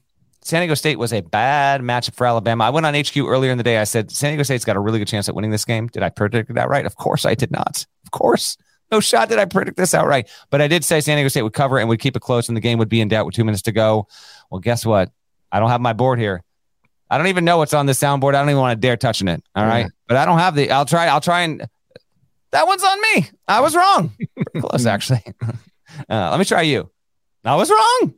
[0.41, 2.63] San Diego State was a bad matchup for Alabama.
[2.63, 3.77] I went on HQ earlier in the day.
[3.77, 5.88] I said San Diego State's got a really good chance at winning this game.
[5.88, 6.86] Did I predict that right?
[6.86, 7.86] Of course I did not.
[8.06, 8.58] Of course.
[8.89, 10.29] No shot did I predict this outright.
[10.49, 12.56] But I did say San Diego State would cover and would keep it close and
[12.56, 14.08] the game would be in doubt with two minutes to go.
[14.49, 15.12] Well, guess what?
[15.51, 16.41] I don't have my board here.
[17.10, 18.36] I don't even know what's on the soundboard.
[18.36, 19.44] I don't even want to dare touching it.
[19.56, 19.82] All right.
[19.82, 19.89] Yeah.
[20.08, 21.68] But I don't have the I'll try, I'll try and
[22.52, 23.30] that one's on me.
[23.48, 24.12] I was wrong.
[24.60, 25.24] close, actually.
[26.10, 26.89] Uh, let me try you.
[27.46, 28.16] I was wrong.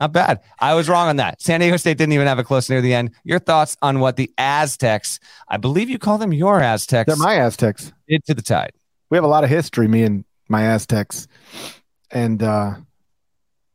[0.00, 0.40] Not bad.
[0.58, 1.42] I was wrong on that.
[1.42, 3.10] San Diego State didn't even have a close near the end.
[3.22, 7.06] Your thoughts on what the Aztecs, I believe you call them your Aztecs.
[7.06, 7.92] They're my Aztecs.
[8.08, 8.72] Did to the tide.
[9.10, 11.28] We have a lot of history, me and my Aztecs.
[12.10, 12.76] And uh,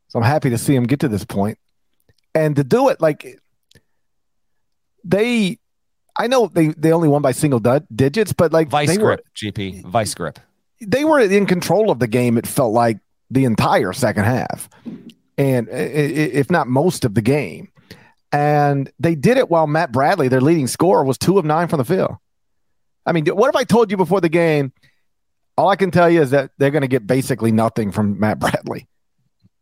[0.08, 1.58] so I'm happy to see them get to this point.
[2.34, 3.40] And to do it, like
[5.04, 5.58] they,
[6.18, 7.60] I know they, they only won by single
[7.94, 10.38] digits, but like vice grip, were, GP, vice grip.
[10.80, 12.98] They were in control of the game, it felt like
[13.30, 14.68] the entire second half,
[15.38, 17.70] and if not most of the game.
[18.32, 21.78] And they did it while Matt Bradley, their leading scorer, was two of nine from
[21.78, 22.16] the field.
[23.06, 24.72] I mean, what if I told you before the game?
[25.56, 28.40] All I can tell you is that they're going to get basically nothing from Matt
[28.40, 28.88] Bradley.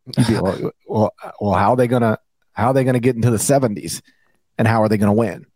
[0.17, 2.19] You'd be like, well, well, how are they gonna
[2.53, 4.03] how are they gonna get into the seventies,
[4.59, 5.47] and how are they gonna win?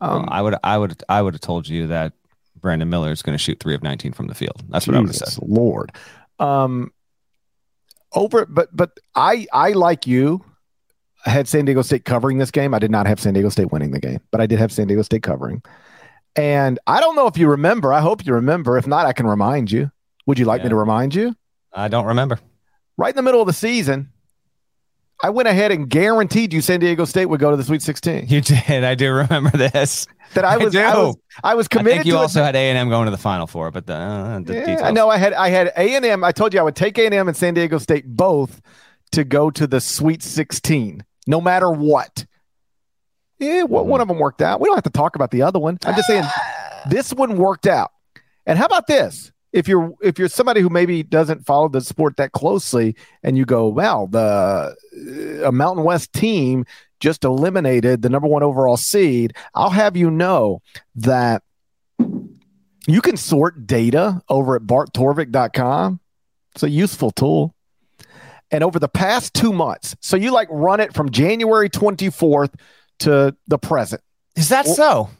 [0.00, 2.12] Um, well, I would I would I would have told you that
[2.60, 4.62] Brandon Miller is going to shoot three of nineteen from the field.
[4.68, 5.42] That's what I would have said.
[5.42, 5.92] Lord,
[6.38, 6.92] um,
[8.12, 10.44] over, but but I I like you
[11.24, 12.74] had San Diego State covering this game.
[12.74, 14.86] I did not have San Diego State winning the game, but I did have San
[14.86, 15.62] Diego State covering.
[16.36, 17.92] And I don't know if you remember.
[17.92, 18.78] I hope you remember.
[18.78, 19.90] If not, I can remind you.
[20.26, 20.64] Would you like yeah.
[20.64, 21.34] me to remind you?
[21.72, 22.38] I don't remember.
[22.96, 24.12] Right in the middle of the season,
[25.22, 28.28] I went ahead and guaranteed you San Diego State would go to the Sweet 16.
[28.28, 28.84] You did.
[28.84, 30.06] I do remember this.
[30.34, 31.92] That I was, I, I was, I was committed.
[31.92, 33.94] I think you also had A and M going to the Final Four, but the,
[33.94, 34.82] uh, the yeah, details.
[34.82, 36.22] I know I had I had A and M.
[36.22, 38.60] I told you I would take A and M and San Diego State both
[39.12, 42.26] to go to the Sweet 16, no matter what.
[43.38, 44.60] Yeah, well, one of them worked out.
[44.60, 45.78] We don't have to talk about the other one.
[45.86, 46.24] I'm just saying
[46.90, 47.92] this one worked out.
[48.46, 49.32] And how about this?
[49.52, 53.44] If you're if you're somebody who maybe doesn't follow the sport that closely, and you
[53.44, 54.76] go, "Wow, the
[55.44, 56.66] a Mountain West team
[57.00, 60.60] just eliminated the number one overall seed," I'll have you know
[60.96, 61.42] that
[62.86, 66.00] you can sort data over at barttorvik.com.
[66.54, 67.54] It's a useful tool.
[68.50, 72.54] And over the past two months, so you like run it from January 24th
[73.00, 74.00] to the present.
[74.36, 75.10] Is that so?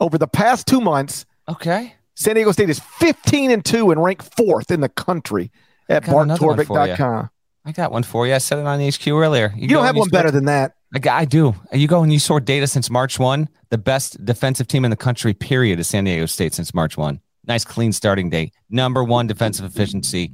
[0.00, 1.94] Over the past two months, okay.
[2.20, 5.50] San Diego State is 15 and 2 and ranked fourth in the country
[5.88, 7.30] at barttorvik.com.
[7.64, 8.34] I got one for you.
[8.34, 9.54] I said it on the HQ earlier.
[9.56, 10.74] You, you don't have one better than that.
[11.08, 11.54] I, do.
[11.72, 13.48] You go and you sort data since March 1.
[13.70, 17.20] The best defensive team in the country, period, is San Diego State since March 1.
[17.46, 18.52] Nice, clean starting day.
[18.68, 20.32] Number one defensive efficiency.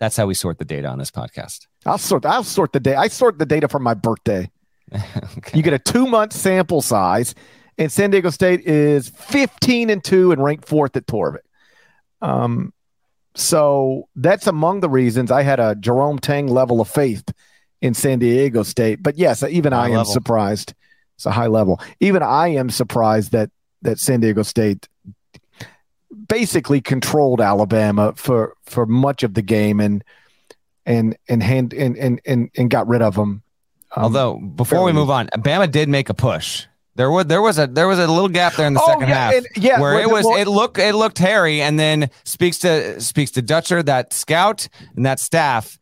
[0.00, 1.68] That's how we sort the data on this podcast.
[1.86, 2.26] I'll sort.
[2.26, 2.98] I'll sort the data.
[2.98, 4.50] I sort the data for my birthday.
[4.94, 5.56] okay.
[5.56, 7.34] You get a two month sample size,
[7.78, 11.38] and San Diego State is fifteen and two and ranked fourth at Torvik.
[12.20, 12.72] Um,
[13.34, 17.24] so that's among the reasons I had a Jerome Tang level of faith
[17.80, 19.02] in San Diego State.
[19.02, 20.12] But yes, even high I am level.
[20.12, 20.74] surprised.
[21.16, 21.80] It's a high level.
[22.00, 23.50] Even I am surprised that
[23.82, 24.88] that San Diego State
[26.28, 30.02] basically controlled Alabama for for much of the game and
[30.86, 33.42] and and hand and and and, and got rid of them.
[33.96, 36.66] Um, Although before we move on, Bama did make a push.
[36.98, 39.08] There was there was a there was a little gap there in the oh, second
[39.08, 42.10] yeah, half, and, yeah, where it was well, it looked it looked hairy, and then
[42.24, 45.78] speaks to speaks to Dutcher, that scout and that staff.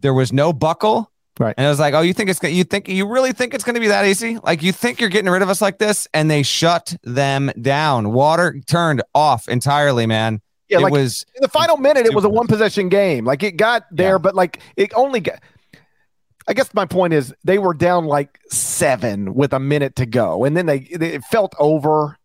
[0.00, 1.54] There was no buckle, Right.
[1.56, 3.74] And it was like, oh, you think it's you think you really think it's going
[3.74, 4.38] to be that easy?
[4.38, 6.06] Like you think you're getting rid of us like this?
[6.12, 8.12] And they shut them down.
[8.12, 10.42] Water turned off entirely, man.
[10.68, 12.04] Yeah, it like was in the final minute.
[12.04, 13.24] It was a one possession game.
[13.24, 14.18] Like it got there, yeah.
[14.18, 15.40] but like it only got.
[16.50, 20.44] I guess my point is they were down like seven with a minute to go,
[20.44, 22.18] and then they, they it felt over.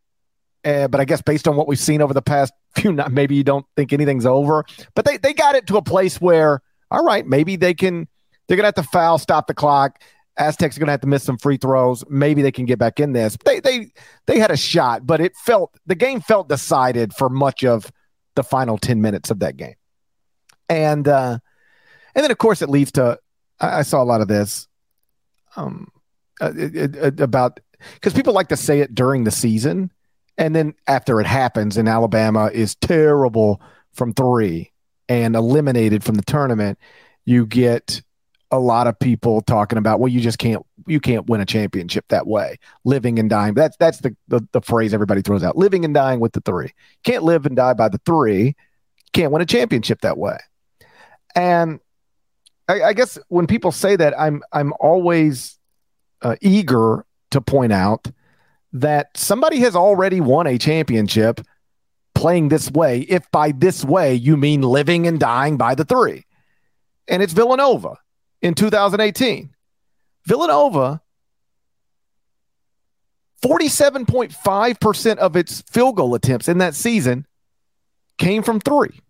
[0.63, 3.43] Uh, but I guess based on what we've seen over the past few, maybe you
[3.43, 4.65] don't think anything's over.
[4.95, 8.07] But they they got it to a place where, all right, maybe they can
[8.47, 10.01] they're gonna have to foul, stop the clock.
[10.37, 12.03] Aztecs are gonna have to miss some free throws.
[12.09, 13.37] Maybe they can get back in this.
[13.45, 13.91] They they
[14.25, 17.91] they had a shot, but it felt the game felt decided for much of
[18.33, 19.75] the final ten minutes of that game.
[20.67, 21.37] And uh,
[22.15, 23.19] and then of course it leads to
[23.59, 24.67] I, I saw a lot of this
[25.55, 25.91] um
[26.41, 27.59] uh, it, it, about
[27.93, 29.91] because people like to say it during the season,
[30.37, 33.61] and then after it happens, and Alabama is terrible
[33.93, 34.71] from three
[35.07, 36.79] and eliminated from the tournament,
[37.25, 38.01] you get
[38.51, 42.05] a lot of people talking about well you just can't you can't win a championship
[42.09, 42.57] that way.
[42.83, 43.53] Living and dying.
[43.53, 45.57] That's that's the, the, the phrase everybody throws out.
[45.57, 46.71] Living and dying with the three.
[47.03, 48.55] Can't live and die by the three.
[49.13, 50.37] Can't win a championship that way.
[51.35, 51.79] And
[52.67, 55.57] I, I guess when people say that i'm i'm always
[56.21, 58.07] uh, eager to point out
[58.73, 61.41] that somebody has already won a championship
[62.13, 66.25] playing this way if by this way you mean living and dying by the three
[67.07, 67.97] and it's villanova
[68.45, 69.55] in 2018.
[70.27, 71.01] Villanova,
[73.43, 77.25] 47.5% of its field goal attempts in that season
[78.19, 79.01] came from three.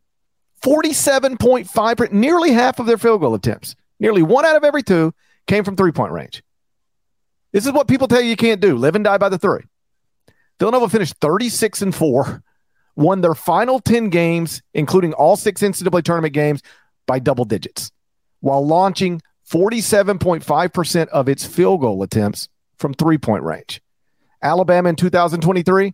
[0.65, 5.13] 47.5%, nearly half of their field goal attempts, nearly one out of every two
[5.45, 6.43] came from three point range.
[7.51, 9.61] This is what people tell you you can't do live and die by the three.
[10.59, 12.41] Villanova finished 36 and 4,
[12.95, 16.61] won their final 10 games, including all six NCAA tournament games,
[17.05, 17.91] by double digits
[18.45, 22.47] while launching 47.5% of its field goal attempts
[22.77, 23.81] from three point range.
[24.41, 25.93] Alabama in 2023,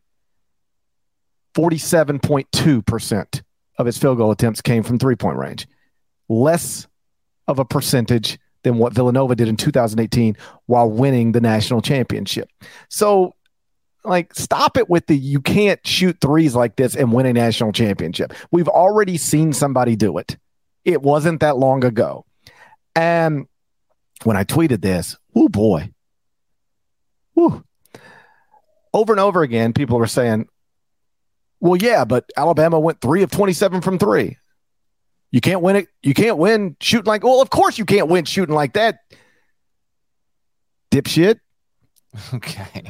[1.56, 3.42] 47.2%
[3.78, 5.68] of his field goal attempts came from three point range.
[6.30, 6.88] Less
[7.48, 12.50] of a percentage than what Villanova did in 2018 while winning the national championship.
[12.90, 13.34] So,
[14.04, 17.72] like, stop it with the you can't shoot threes like this and win a national
[17.72, 18.34] championship.
[18.52, 20.38] We've already seen somebody do it.
[20.86, 22.26] It wasn't that long ago.
[22.96, 23.48] And
[24.24, 25.92] when I tweeted this, oh boy,
[27.34, 27.64] whew,
[28.94, 30.48] over and over again, people were saying,
[31.62, 34.38] well, yeah, but Alabama went three of 27 from three.
[35.32, 35.88] You can't win it.
[36.04, 39.00] You can't win shooting like, well, of course you can't win shooting like that.
[40.92, 41.40] Dipshit.
[42.34, 42.84] Okay.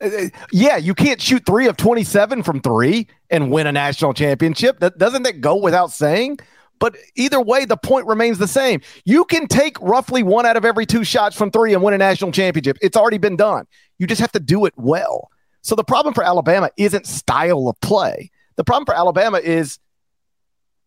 [0.00, 4.78] Uh, yeah, you can't shoot three of 27 from three and win a national championship.
[4.78, 6.38] That doesn't that go without saying?
[6.78, 8.80] But either way, the point remains the same.
[9.04, 11.98] You can take roughly one out of every two shots from three and win a
[11.98, 12.78] national championship.
[12.80, 13.66] It's already been done.
[13.98, 15.30] You just have to do it well.
[15.68, 18.30] So the problem for Alabama isn't style of play.
[18.56, 19.78] The problem for Alabama is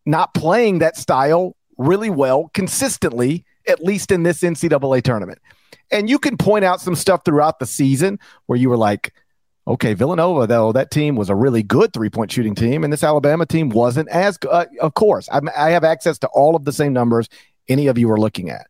[0.04, 5.38] not playing that style really well consistently, at least in this NCAA tournament.
[5.92, 9.14] And you can point out some stuff throughout the season where you were like,
[9.68, 13.04] okay, Villanova, though, that team was a really good three point shooting team, and this
[13.04, 14.50] Alabama team wasn't as good.
[14.50, 17.28] Uh, of course, I'm, I have access to all of the same numbers
[17.68, 18.66] any of you are looking at.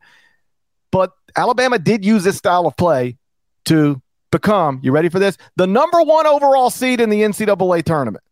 [0.91, 3.17] But Alabama did use this style of play
[3.65, 5.39] to become, you ready for this?
[5.55, 8.25] The number one overall seed in the NCAA tournament.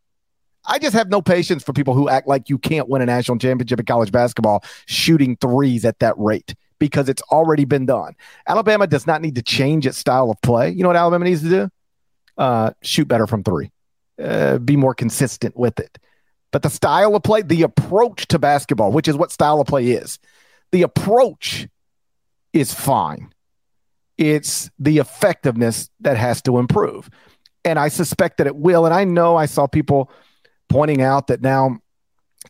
[0.67, 3.39] I just have no patience for people who act like you can't win a national
[3.39, 8.15] championship in college basketball shooting threes at that rate because it's already been done.
[8.49, 10.71] Alabama does not need to change its style of play.
[10.71, 11.71] You know what Alabama needs to do?
[12.37, 13.71] Uh, shoot better from three,
[14.23, 15.99] uh, be more consistent with it.
[16.53, 19.89] But the style of play, the approach to basketball, which is what style of play
[19.89, 20.19] is,
[20.73, 21.69] the approach
[22.53, 23.33] is fine.
[24.21, 27.09] It's the effectiveness that has to improve.
[27.65, 28.85] And I suspect that it will.
[28.85, 30.11] And I know I saw people
[30.69, 31.79] pointing out that now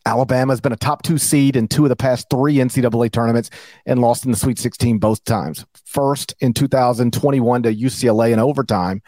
[0.05, 3.49] Alabama has been a top two seed in two of the past three NCAA tournaments
[3.85, 5.65] and lost in the Sweet 16 both times.
[5.85, 9.01] First in 2021 to UCLA in overtime,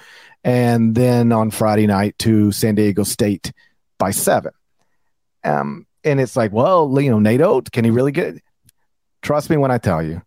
[0.45, 3.51] and then on Friday night to San Diego State
[3.97, 4.53] by seven.
[5.43, 8.35] Um, and it's like, well, you know, Nate Oats, can he really get?
[9.21, 10.21] Trust me when I tell you,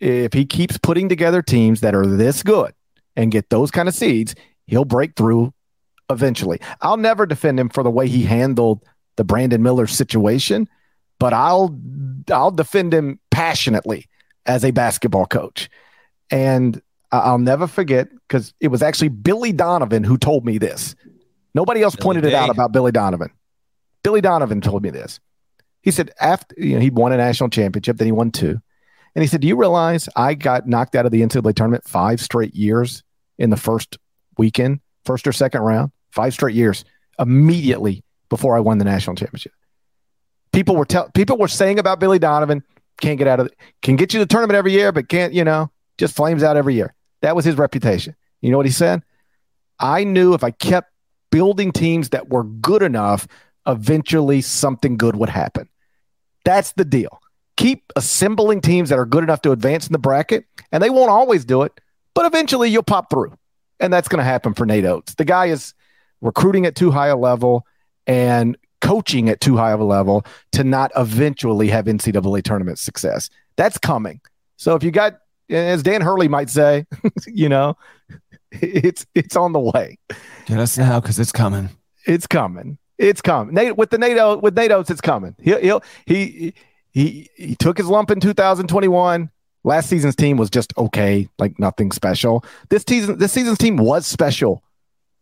[0.00, 2.72] if he keeps putting together teams that are this good
[3.16, 4.34] and get those kind of seeds,
[4.66, 5.52] he'll break through
[6.10, 6.60] eventually.
[6.80, 8.84] I'll never defend him for the way he handled
[9.16, 10.68] the Brandon Miller situation,
[11.18, 11.78] but I'll
[12.30, 14.06] I'll defend him passionately
[14.46, 15.68] as a basketball coach.
[16.30, 16.80] And
[17.10, 20.94] I'll never forget because it was actually Billy Donovan who told me this.
[21.54, 22.28] Nobody else Billy pointed Day.
[22.30, 23.30] it out about Billy Donovan.
[24.02, 25.20] Billy Donovan told me this.
[25.82, 28.60] He said after you know he won a national championship, then he won two.
[29.14, 32.20] And he said, Do you realize I got knocked out of the NCAA tournament five
[32.20, 33.02] straight years
[33.38, 33.98] in the first
[34.36, 35.92] weekend, first or second round?
[36.10, 36.84] Five straight years
[37.18, 39.52] immediately before I won the national championship.
[40.52, 42.62] People were tell people were saying about Billy Donovan,
[43.00, 45.44] can't get out of it, can get you the tournament every year, but can't, you
[45.44, 46.94] know, just flames out every year.
[47.22, 48.14] That was his reputation.
[48.40, 49.02] You know what he said?
[49.78, 50.92] I knew if I kept
[51.30, 53.28] building teams that were good enough,
[53.66, 55.68] eventually something good would happen.
[56.44, 57.20] That's the deal
[57.58, 61.10] keep assembling teams that are good enough to advance in the bracket, and they won't
[61.10, 61.78] always do it,
[62.14, 63.36] but eventually you'll pop through.
[63.80, 65.14] And that's going to happen for Nate Oats.
[65.14, 65.74] The guy is
[66.20, 67.66] recruiting at too high a level
[68.06, 73.28] and coaching at too high of a level to not eventually have NCAA tournament success.
[73.56, 74.20] That's coming.
[74.56, 75.18] So if you got,
[75.50, 76.86] as Dan Hurley might say,
[77.26, 77.76] you know,
[78.52, 79.98] it's it's on the way.
[80.46, 81.70] Get us now because it's coming.
[82.06, 82.78] It's coming.
[82.98, 83.54] It's coming.
[83.54, 85.36] Nate with the NATO with Nate Oats, it's coming.
[85.40, 86.54] He'll, he'll he
[86.90, 89.30] he he took his lump in 2021.
[89.64, 92.44] Last season's team was just okay, like nothing special.
[92.70, 94.62] This season, this season's team was special.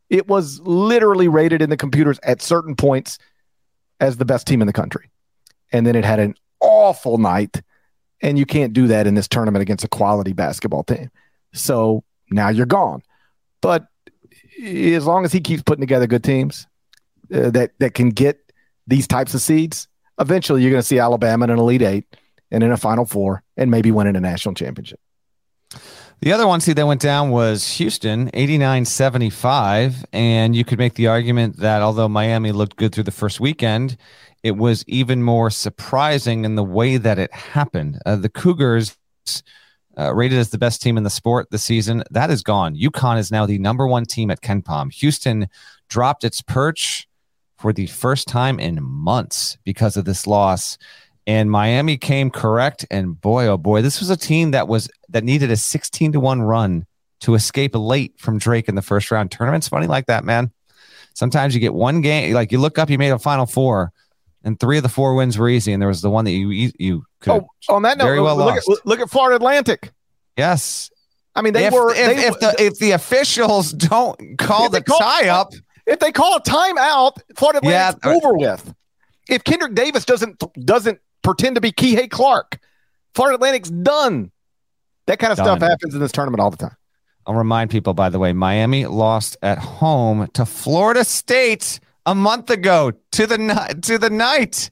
[0.08, 3.18] It was literally rated in the computers at certain points
[3.98, 5.10] as the best team in the country,
[5.72, 7.62] and then it had an awful night.
[8.22, 11.10] And you can't do that in this tournament against a quality basketball team.
[11.52, 13.02] So now you're gone.
[13.60, 13.88] But
[14.64, 16.66] as long as he keeps putting together good teams
[17.32, 18.52] uh, that that can get
[18.86, 22.16] these types of seeds, eventually you're going to see Alabama in an Elite Eight
[22.50, 25.00] and in a Final Four and maybe winning a national championship.
[26.20, 30.06] The other one seed that went down was Houston, 89 75.
[30.12, 33.98] And you could make the argument that although Miami looked good through the first weekend,
[34.42, 38.00] it was even more surprising in the way that it happened.
[38.06, 38.96] Uh, the Cougars,
[39.98, 42.76] uh, rated as the best team in the sport this season, that is gone.
[42.76, 44.92] UConn is now the number one team at KenPom.
[44.94, 45.48] Houston
[45.88, 47.06] dropped its perch
[47.56, 50.78] for the first time in months because of this loss.
[51.26, 52.86] And Miami came correct.
[52.90, 56.20] And boy, oh boy, this was a team that was that needed a 16 to
[56.20, 56.86] 1 run
[57.20, 59.30] to escape late from Drake in the first round.
[59.30, 60.52] Tournaments funny like that, man.
[61.14, 63.90] Sometimes you get one game, like you look up, you made a final four,
[64.44, 66.72] and three of the four wins were easy, and there was the one that you
[66.78, 68.70] you could oh, on that note, very well look, lost.
[68.70, 69.90] At, look at Florida Atlantic.
[70.36, 70.90] Yes,
[71.34, 74.82] I mean they if, were if, they, if the if the officials don't call the
[74.82, 75.54] tie up,
[75.86, 78.12] if they call a timeout, Florida Atlantic's yeah.
[78.12, 78.74] over with.
[79.28, 82.58] If Kendrick Davis doesn't doesn't pretend to be Kihei Clark,
[83.14, 84.30] Florida Atlantic's done.
[85.06, 85.58] That kind of Done.
[85.58, 86.76] stuff happens in this tournament all the time.
[87.26, 92.50] I'll remind people, by the way, Miami lost at home to Florida State a month
[92.50, 94.70] ago to the ni- to the night,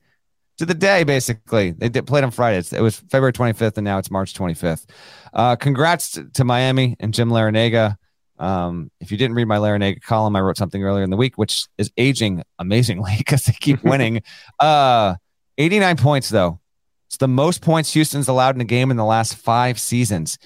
[0.58, 1.02] to the day.
[1.04, 2.58] Basically, they did played on Friday.
[2.58, 4.86] It's- It was February 25th, and now it's March 25th.
[5.32, 7.96] Uh, congrats to, to Miami and Jim Larrañaga.
[8.38, 11.38] Um, if you didn't read my Larrañaga column, I wrote something earlier in the week,
[11.38, 14.22] which is aging amazingly because they keep winning.
[14.60, 15.14] uh,
[15.58, 16.60] 89 points though.
[17.06, 20.36] It's the most points Houston's allowed in a game in the last five seasons.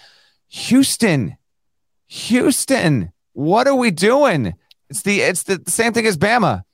[0.49, 1.36] Houston,
[2.09, 4.55] Houston, what are we doing?
[4.91, 6.64] It's the it's the, the same thing as Bama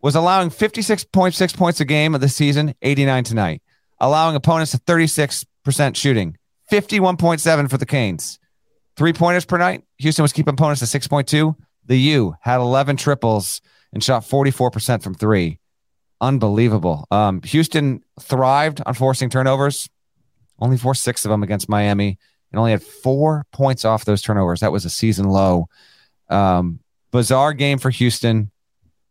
[0.00, 3.62] was allowing 56.6 points a game of the season, 89 tonight,
[3.98, 5.46] allowing opponents to 36%
[5.96, 6.36] shooting,
[6.70, 8.38] 51.7 for the Canes.
[8.96, 9.84] Three pointers per night.
[9.98, 11.56] Houston was keeping opponents to 6.2.
[11.86, 13.60] The U had 11 triples
[13.92, 15.58] and shot 44% from three.
[16.20, 17.06] Unbelievable.
[17.10, 19.88] Um, Houston thrived on forcing turnovers,
[20.58, 22.18] only forced six of them against Miami
[22.54, 24.60] and only had four points off those turnovers.
[24.60, 25.68] That was a season low.
[26.28, 26.78] Um,
[27.10, 28.52] bizarre game for Houston.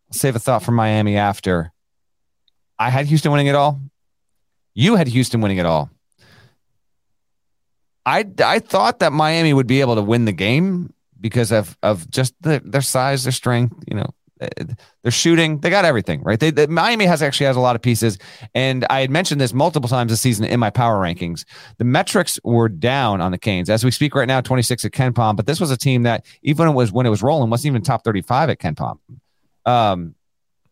[0.07, 1.73] I'll save a thought for Miami after.
[2.79, 3.81] I had Houston winning it all.
[4.73, 5.89] You had Houston winning it all.
[8.06, 12.10] I I thought that Miami would be able to win the game because of of
[12.10, 13.76] just the, their size, their strength.
[13.88, 14.10] You know,
[14.41, 14.49] eh,
[15.01, 15.60] they're shooting.
[15.60, 16.39] They got everything right.
[16.39, 18.18] They, they Miami has actually has a lot of pieces,
[18.54, 21.45] and I had mentioned this multiple times this season in my power rankings.
[21.78, 24.91] The metrics were down on the Canes as we speak right now, twenty six at
[24.91, 25.38] KenPom.
[25.38, 27.84] But this was a team that even it was when it was rolling wasn't even
[27.84, 28.99] top thirty five at KenPom.
[29.66, 30.16] Um,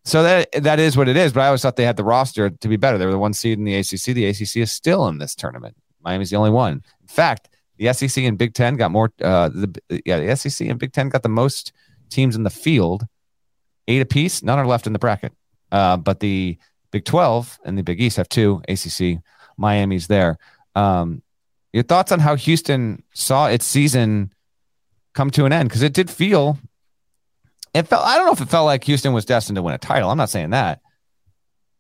[0.04, 1.32] so that that is what it is.
[1.32, 2.98] But I always thought they had the roster to be better.
[2.98, 4.14] They were the one seed in the ACC.
[4.16, 5.78] The ACC is still in this tournament.
[6.04, 6.84] Miami's the only one.
[7.12, 9.12] Fact, the SEC and Big Ten got more.
[9.22, 11.74] Uh, the yeah, the SEC and Big Ten got the most
[12.10, 13.06] teams in the field,
[13.88, 14.44] eight apiece.
[14.44, 15.34] None are left in the bracket.
[15.72, 16.58] Uh, but the
[16.92, 18.62] Big Twelve and the Big East have two.
[18.68, 19.22] ACC,
[19.58, 20.38] Miami's there.
[20.76, 21.22] Um,
[21.74, 24.34] your thoughts on how Houston saw its season
[25.14, 25.70] come to an end?
[25.70, 26.58] Because it did feel.
[27.74, 28.06] It felt.
[28.06, 30.10] I don't know if it felt like Houston was destined to win a title.
[30.10, 30.82] I'm not saying that,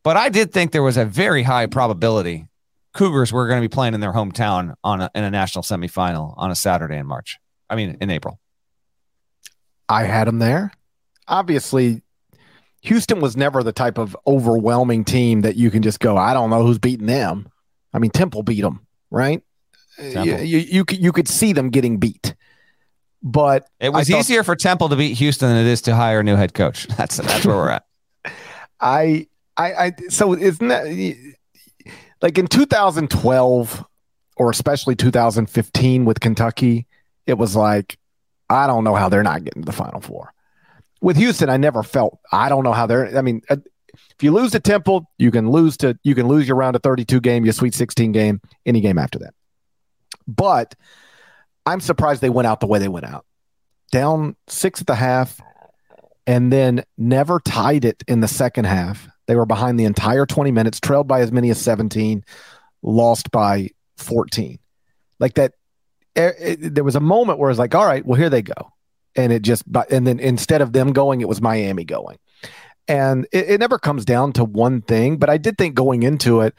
[0.03, 2.47] but I did think there was a very high probability
[2.93, 6.33] Cougars were going to be playing in their hometown on a, in a national semifinal
[6.37, 7.39] on a Saturday in March.
[7.69, 8.39] I mean, in April.
[9.87, 10.71] I had them there.
[11.27, 12.01] Obviously,
[12.81, 16.49] Houston was never the type of overwhelming team that you can just go, I don't
[16.49, 17.47] know who's beating them.
[17.93, 19.41] I mean, Temple beat them, right?
[19.99, 22.33] You, you, you, could, you could see them getting beat.
[23.21, 26.21] But It was thought- easier for Temple to beat Houston than it is to hire
[26.21, 26.87] a new head coach.
[26.97, 27.85] That's that's where we're at.
[28.79, 30.87] I, I, I, so isn't that
[32.22, 33.86] like in 2012
[34.38, 36.88] or especially 2015 with Kentucky?
[37.28, 37.97] It was like,
[38.49, 40.34] I don't know how they're not getting to the Final Four.
[41.01, 43.57] With Houston, I never felt, I don't know how they're, I mean, uh,
[43.93, 46.84] if you lose to Temple, you can lose to, you can lose your round of
[46.84, 49.34] 32 game, your Sweet 16 game, any game after that.
[50.28, 50.76] But
[51.65, 53.26] I'm surprised they went out the way they went out.
[53.91, 55.41] Down six at the half,
[56.26, 59.09] and then never tied it in the second half.
[59.32, 62.25] They were behind the entire 20 minutes, trailed by as many as 17,
[62.82, 64.59] lost by 14.
[65.19, 65.53] Like that,
[66.17, 68.73] it, it- there was a moment where it's like, all right, well, here they go.
[69.15, 72.17] And it just, and then instead of them going, it was Miami going.
[72.89, 76.41] And it, it never comes down to one thing, but I did think going into
[76.41, 76.53] it,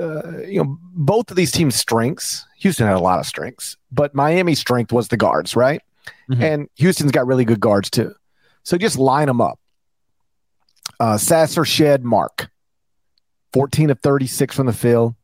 [0.00, 4.14] uh, you know, both of these teams' strengths, Houston had a lot of strengths, but
[4.14, 5.82] Miami's strength was the guards, right?
[6.30, 6.40] Mhm.
[6.42, 8.14] And Houston's got really good guards too.
[8.62, 9.58] So just line them up.
[11.00, 12.50] Uh, Sasser, Shead, Mark.
[13.54, 15.14] 14 of 36 from the field,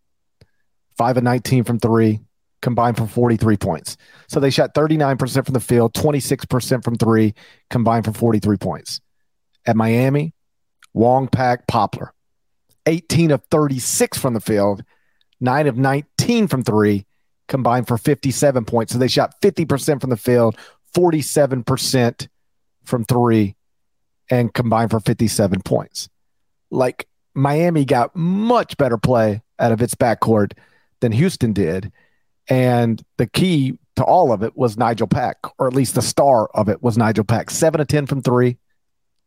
[0.97, 2.21] 5 of 19 from three,
[2.63, 3.97] combined for 43 points.
[4.29, 7.35] So they shot 39% from the field, 26% from three,
[7.71, 9.01] combined for 43 points.
[9.67, 10.33] At Miami,
[10.95, 12.13] Wong, Pack, Poplar.
[12.87, 14.85] 18 of 36 from the field,
[15.41, 17.07] 9 of 19 from three,
[17.49, 18.93] combined for 57 points.
[18.93, 20.57] So they shot 50% from the field,
[20.95, 22.29] 47%
[22.85, 23.57] from three,
[24.31, 26.09] and combined for 57 points.
[26.71, 30.53] Like Miami got much better play out of its backcourt
[31.01, 31.93] than Houston did.
[32.49, 36.47] And the key to all of it was Nigel Pack, or at least the star
[36.55, 37.51] of it was Nigel Pack.
[37.51, 38.57] Seven of 10 from three,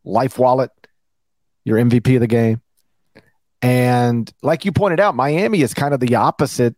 [0.04, 0.70] life wallet,
[1.64, 2.60] your MVP of the game.
[3.62, 6.76] And like you pointed out, Miami is kind of the opposite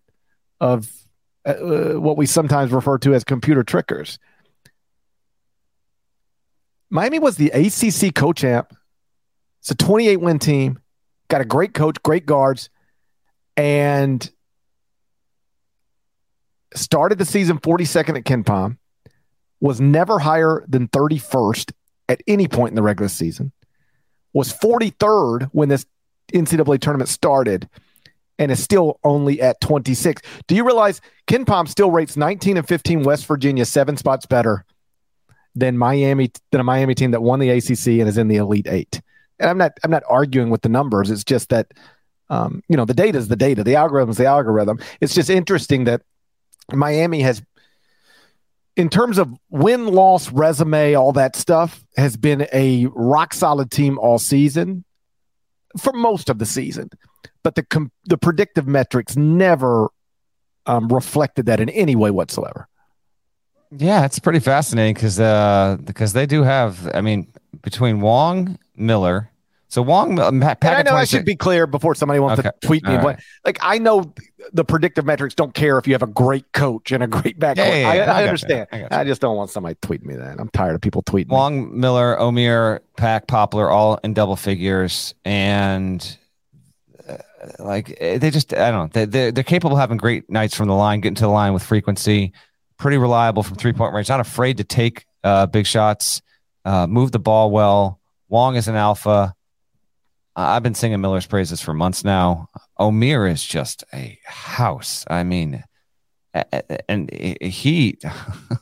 [0.61, 0.89] of
[1.45, 1.55] uh,
[1.99, 4.19] what we sometimes refer to as computer trickers.
[6.91, 8.75] Miami was the ACC co-champ.
[9.61, 10.79] It's a 28 win team.
[11.29, 12.71] Got a great coach, great guards,
[13.57, 14.31] and
[16.75, 18.79] started the season 42nd at KenPom.
[19.61, 21.73] Was never higher than 31st
[22.09, 23.53] at any point in the regular season.
[24.33, 25.87] Was 43rd when this
[26.33, 27.69] NCAA tournament started,
[28.39, 30.23] and is still only at 26.
[30.47, 34.65] Do you realize KenPom still rates 19 and 15 West Virginia seven spots better
[35.57, 38.69] than Miami than a Miami team that won the ACC and is in the Elite
[38.69, 39.01] Eight?
[39.39, 41.11] And I'm not I'm not arguing with the numbers.
[41.11, 41.73] It's just that
[42.29, 44.79] um, you know the data is the data, the algorithm is the algorithm.
[45.01, 46.03] It's just interesting that
[46.73, 47.43] Miami has
[48.77, 53.99] in terms of win loss resume all that stuff has been a rock solid team
[53.99, 54.85] all season
[55.79, 56.91] for most of the season
[57.43, 59.89] but the com- the predictive metrics never
[60.67, 62.69] um, reflected that in any way whatsoever
[63.71, 67.27] yeah it's pretty fascinating because uh because they do have i mean
[67.63, 69.31] between wong miller
[69.69, 72.51] so Wong, uh, Pat, I know I should be clear before somebody wants okay.
[72.51, 72.95] to tweet me.
[72.95, 73.19] Right.
[73.45, 74.15] Like I know
[74.53, 77.57] the predictive metrics don't care if you have a great coach and a great back.
[77.57, 78.13] Yeah, yeah, yeah.
[78.13, 78.69] I, I, I understand.
[78.71, 80.39] I, I, just don't want somebody tweeting me that.
[80.39, 81.29] I'm tired of people tweeting.
[81.29, 81.79] Wong, me.
[81.79, 86.17] Miller, Omier, Pack, Poplar, all in double figures, and
[87.09, 87.17] uh,
[87.59, 88.91] like eh, they just I don't know.
[88.93, 91.53] They they're, they're capable of having great nights from the line, getting to the line
[91.53, 92.33] with frequency,
[92.79, 94.09] pretty reliable from three point range.
[94.09, 96.23] Not afraid to take uh, big shots,
[96.65, 98.01] uh, move the ball well.
[98.29, 99.35] Wong is an alpha.
[100.35, 102.49] I've been singing Miller's praises for months now.
[102.79, 105.05] Omier is just a house.
[105.09, 105.65] I mean,
[106.89, 107.11] and
[107.41, 107.99] he,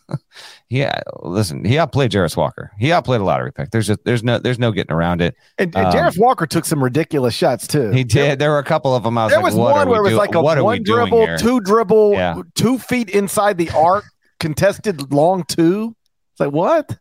[0.68, 2.72] yeah, listen, he outplayed Jarace Walker.
[2.78, 3.70] He outplayed a lottery pick.
[3.70, 5.36] There's just there's no there's no getting around it.
[5.58, 7.90] And, and um, Walker took some ridiculous shots too.
[7.90, 8.38] He did.
[8.38, 9.16] There were a couple of them.
[9.18, 11.60] I was there like, was one where it was do- like a one dribble, two
[11.60, 12.42] dribble, yeah.
[12.54, 14.04] two feet inside the arc,
[14.40, 15.96] contested long two.
[16.32, 16.98] It's like what?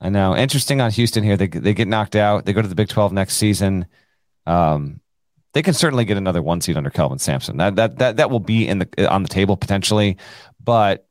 [0.00, 0.36] I know.
[0.36, 1.36] Interesting on Houston here.
[1.36, 2.44] They they get knocked out.
[2.44, 3.86] They go to the Big Twelve next season.
[4.46, 5.00] Um,
[5.56, 7.56] they can certainly get another one seed under Kelvin Sampson.
[7.56, 10.18] That that that that will be in the on the table potentially,
[10.62, 11.08] but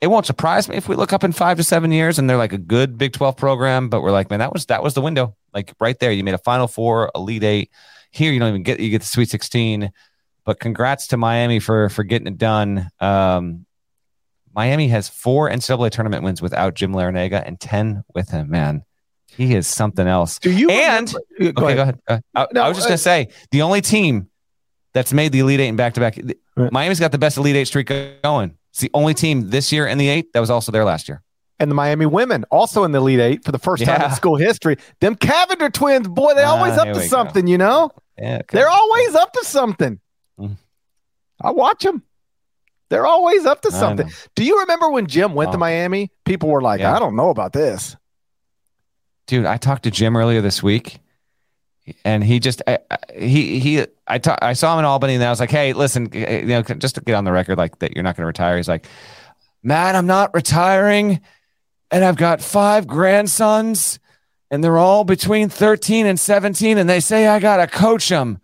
[0.00, 2.38] it won't surprise me if we look up in five to seven years and they're
[2.38, 3.90] like a good Big Twelve program.
[3.90, 5.36] But we're like, man, that was that was the window.
[5.52, 7.70] Like right there, you made a Final Four, Elite Eight.
[8.10, 9.92] Here, you don't even get you get the Sweet Sixteen.
[10.46, 12.88] But congrats to Miami for for getting it done.
[13.00, 13.66] Um,
[14.54, 18.84] Miami has four NCAA tournament wins without Jim Larrañaga and 10 with him, man.
[19.36, 20.38] He is something else.
[20.38, 21.98] Do you and remember, go okay, ahead.
[22.06, 22.24] go ahead.
[22.34, 24.28] I, no, I was just gonna say the only team
[24.92, 26.18] that's made the Elite Eight in back to back.
[26.56, 28.56] Miami's got the best Elite Eight streak going.
[28.70, 31.22] It's the only team this year in the eight that was also there last year.
[31.60, 33.98] And the Miami women also in the Elite Eight for the first yeah.
[33.98, 34.78] time in school history.
[34.98, 37.52] Them Cavinder twins, boy, they're uh, always up to something, go.
[37.52, 37.90] you know.
[38.18, 38.58] Yeah, okay.
[38.58, 40.00] they're always up to something.
[40.40, 40.56] Mm.
[41.40, 42.02] I watch them.
[42.90, 44.10] They're always up to something.
[44.34, 45.52] Do you remember when Jim went oh.
[45.52, 46.10] to Miami?
[46.24, 46.94] People were like, yeah.
[46.94, 47.96] I don't know about this.
[49.26, 50.98] Dude, I talked to Jim earlier this week
[52.04, 52.78] and he just I,
[53.14, 56.08] he he I ta- I saw him in Albany and I was like, "Hey, listen,
[56.14, 58.22] eh, eh, you know, just to get on the record like that you're not going
[58.22, 58.86] to retire." He's like,
[59.62, 61.20] "Man, I'm not retiring
[61.90, 63.98] and I've got five grandsons
[64.50, 68.40] and they're all between 13 and 17 and they say I got to coach them."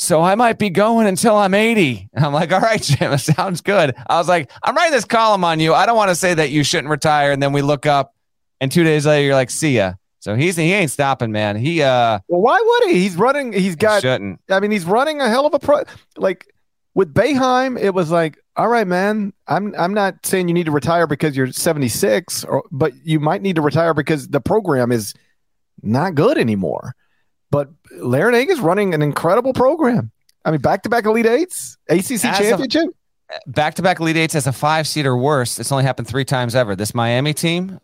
[0.00, 2.10] So I might be going until I'm 80.
[2.12, 3.96] And I'm like, all right, Jim, it sounds good.
[4.06, 5.74] I was like, I'm writing this column on you.
[5.74, 7.32] I don't want to say that you shouldn't retire.
[7.32, 8.14] And then we look up
[8.60, 9.94] and two days later, you're like, see ya.
[10.20, 11.56] So he's he ain't stopping, man.
[11.56, 13.00] He uh well, why would he?
[13.00, 14.40] He's running, he's got he shouldn't.
[14.50, 15.84] I mean, he's running a hell of a pro
[16.16, 16.46] like
[16.98, 20.72] with Boeheim, it was like, all right, man, I'm I'm not saying you need to
[20.72, 25.14] retire because you're 76, or but you might need to retire because the program is
[25.80, 26.96] not good anymore.
[27.52, 30.10] But Larrañaga is running an incredible program.
[30.44, 32.88] I mean, back to back Elite Eights, ACC as championship.
[33.46, 35.60] Back to back Elite Eights as a five seed or worse.
[35.60, 36.74] It's only happened three times ever.
[36.74, 37.78] This Miami team,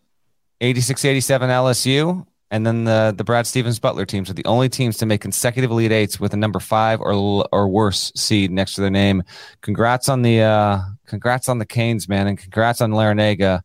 [0.64, 4.96] 86 87 LSU, and then the, the Brad Stevens Butler teams are the only teams
[4.98, 8.80] to make consecutive Elite Eights with a number five or or worse seed next to
[8.80, 9.22] their name.
[9.60, 13.60] Congrats on the uh, congrats on the Canes, man, and congrats on Larrañaga.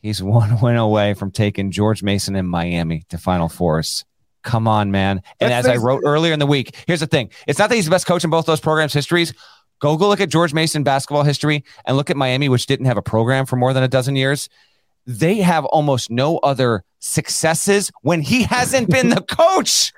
[0.00, 4.04] He's one win away from taking George Mason and Miami to Final Fours.
[4.42, 5.22] Come on, man.
[5.40, 7.30] And That's as I wrote earlier in the week, here's the thing.
[7.46, 9.32] It's not that he's the best coach in both those programs' histories.
[9.78, 12.96] Go go look at George Mason basketball history and look at Miami, which didn't have
[12.96, 14.48] a program for more than a dozen years.
[15.06, 19.92] They have almost no other successes when he hasn't been the coach.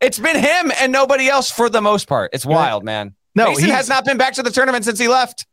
[0.00, 2.30] It's been him and nobody else for the most part.
[2.32, 3.14] It's wild, man.
[3.34, 5.46] No, he has not been back to the tournament since he left.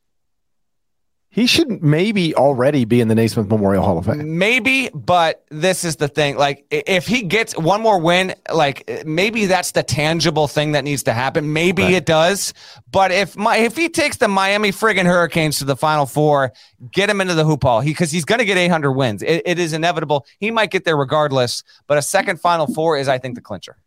[1.32, 4.39] He should maybe already be in the Naismith Memorial Hall of Fame.
[4.39, 6.38] Maybe, but this is the thing.
[6.38, 11.03] Like, if he gets one more win, like maybe that's the tangible thing that needs
[11.03, 11.53] to happen.
[11.53, 11.93] Maybe right.
[11.93, 12.55] it does.
[12.91, 16.51] But if my if he takes the Miami friggin' Hurricanes to the Final Four,
[16.91, 17.82] get him into the hoop hall.
[17.82, 19.21] He because he's going to get 800 wins.
[19.21, 20.25] It, it is inevitable.
[20.39, 21.63] He might get there regardless.
[21.86, 23.77] But a second Final Four is, I think, the clincher.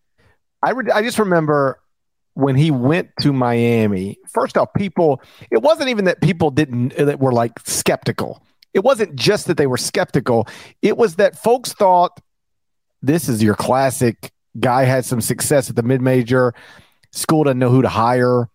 [0.63, 1.81] I re- I just remember
[2.35, 5.21] when he went to Miami, first off, people,
[5.51, 8.43] it wasn't even that people didn't, that were like skeptical.
[8.73, 10.49] It wasn't just that they were skeptical.
[10.81, 12.21] It was that folks thought
[13.03, 16.55] this is your classic guy had some success at the mid major.
[17.11, 18.49] School doesn't know who to hire.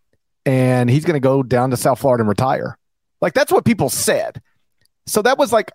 [0.45, 2.77] and he's going to go down to South Florida and retire.
[3.21, 4.41] Like that's what people said.
[5.05, 5.71] So that was like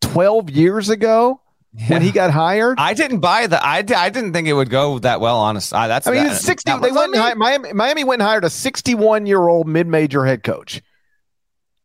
[0.00, 1.40] 12 years ago
[1.88, 2.78] when he got hired.
[2.80, 3.64] I didn't buy the.
[3.64, 5.38] I, I didn't think it would go that well.
[5.38, 6.06] Honest, I, that's.
[6.06, 6.70] I mean, that, 60.
[6.70, 7.18] that They went and me.
[7.18, 10.82] hired, Miami, Miami went and hired a 61 year old mid major head coach,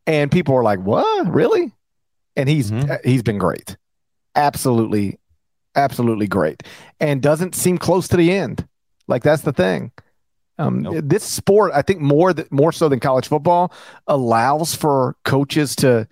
[0.08, 1.28] and people were like, "What?
[1.32, 1.74] Really?"
[2.36, 2.90] And he's Mhm.
[2.90, 3.78] uh, he's been great,
[4.36, 5.20] absolutely,
[5.76, 6.64] absolutely great,
[7.00, 8.68] and doesn't seem close to the end.
[9.08, 9.92] Like that's the thing.
[10.58, 10.96] Um, Nope.
[11.06, 13.74] This sport, I think, more th- more so than college football,
[14.08, 16.08] allows for coaches to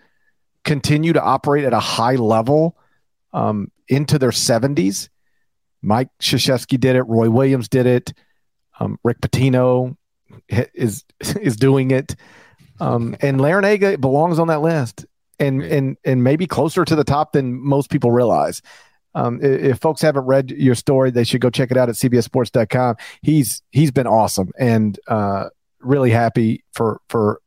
[0.66, 2.78] continue to operate at a high level
[3.34, 5.10] um, into their 70s.
[5.82, 7.04] Mike Krzyzewski did it.
[7.04, 8.14] Roy Williams did it.
[8.80, 9.98] Um, Rick Pitino
[10.50, 12.16] h- is is doing it,
[12.80, 15.06] um, and Larrañaga belongs on that list,
[15.40, 18.62] and and and maybe closer to the top than most people realize.
[19.16, 22.96] Um, if, folks haven't read your story, they should go check it out at cbssports.com.
[23.22, 25.50] He's he's been awesome, and uh,
[25.82, 27.40] really happy for for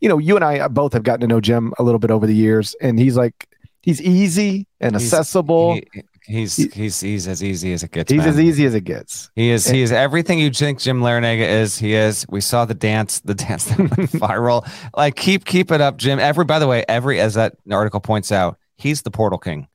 [0.00, 2.26] you know you and I both have gotten to know Jim a little bit over
[2.26, 3.46] the years, and he's like
[3.82, 5.74] he's easy and He's- accessible.
[5.74, 8.10] He- he's He- he's he's as easy as it gets.
[8.10, 8.28] he's man.
[8.28, 9.30] as easy as it gets.
[9.34, 9.66] He is.
[9.66, 11.78] He is everything you think Jim Larrañaga is.
[11.78, 12.24] He is.
[12.28, 13.20] We saw the dance.
[13.20, 14.66] The dance that went viral.
[14.96, 16.18] Like keep keep it up, Jim.
[16.18, 19.66] Every by the way, every as that article points out, he's the portal king.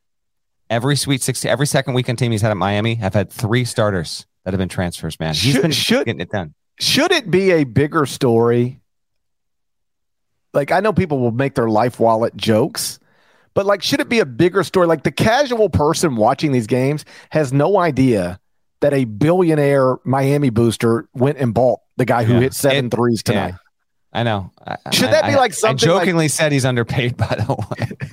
[0.70, 4.26] Every Sweet Sixteen, every second weekend team he's had at Miami have had three starters
[4.44, 5.20] that have been transfers.
[5.20, 6.54] Man, he's Should- been should- getting it done.
[6.80, 8.80] should it be a bigger story?
[10.54, 13.00] Like I know people will make their life wallet jokes,
[13.58, 14.86] but like should it be a bigger story?
[14.86, 18.40] Like the casual person watching these games has no idea
[18.82, 22.40] that a billionaire Miami booster went and bought the guy who Yeah.
[22.42, 23.56] hit seven It- threes tonight.
[24.14, 24.52] I know.
[24.66, 27.18] I- Should I- that be like something I like- jokingly said he's underpaid.
[27.26, 27.56] By the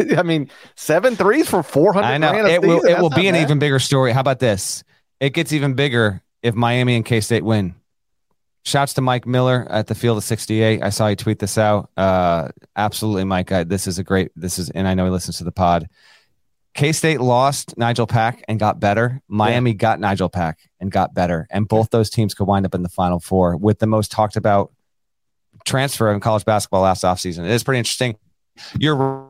[0.08, 2.06] way, I mean, seven threes for four hundred.
[2.06, 2.80] I know it will.
[2.80, 2.96] season?
[2.96, 4.12] It will be not an even bigger story.
[4.12, 4.82] How about this?
[5.20, 7.74] It gets even bigger if Miami and K State win.
[8.64, 10.82] Shouts to Mike Miller at the Field of 68.
[10.82, 11.90] I saw you tweet this out.
[11.96, 13.52] Uh, absolutely, Mike.
[13.52, 14.32] I, this is a great.
[14.36, 15.88] This is, and I know he listens to the pod.
[16.72, 19.20] K State lost Nigel Pack and got better.
[19.28, 22.82] Miami got Nigel Pack and got better, and both those teams could wind up in
[22.82, 24.72] the Final Four with the most talked about
[25.64, 27.44] transfer in college basketball last offseason.
[27.44, 28.16] It is pretty interesting.
[28.78, 29.28] You're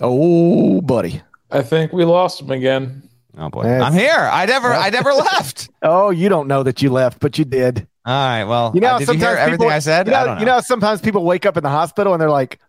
[0.00, 1.22] Oh, buddy.
[1.50, 3.05] I think we lost him again.
[3.36, 4.28] Oh boy, That's- I'm here.
[4.32, 5.68] I never, I never left.
[5.82, 7.86] Oh, you don't know that you left, but you did.
[8.04, 8.44] All right.
[8.44, 10.06] Well, You know, uh, did you hear sometimes everything people- I said?
[10.06, 10.40] You know, I know.
[10.40, 12.60] you know, sometimes people wake up in the hospital and they're like,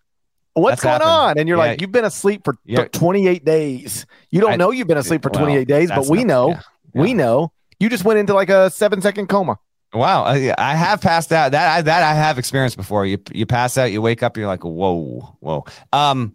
[0.54, 1.10] "What's That's going happened.
[1.32, 1.64] on?" And you're Yeah.
[1.66, 2.86] like, "You've been asleep for Yeah.
[2.86, 4.06] 28 days.
[4.32, 6.50] You don't I- know you've been asleep for well, 28 days, but we know.
[6.50, 6.62] yeah.
[6.94, 7.52] We know.
[7.80, 9.60] You just went into like a seven second coma.
[9.94, 11.52] Wow, I, I have passed out.
[11.52, 13.06] That I, that I have experienced before.
[13.06, 15.66] You you pass out, you wake up, you're like, whoa, whoa.
[15.94, 16.34] Um,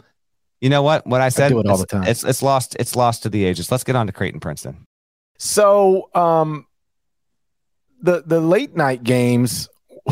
[0.63, 1.05] you know what?
[1.05, 1.49] What I said.
[1.49, 2.05] do it all it's, the time.
[2.05, 2.77] It's it's lost.
[2.79, 3.71] It's lost to the ages.
[3.71, 4.87] Let's get on to Creighton Princeton.
[5.37, 6.67] So, um,
[8.01, 9.69] the the late night games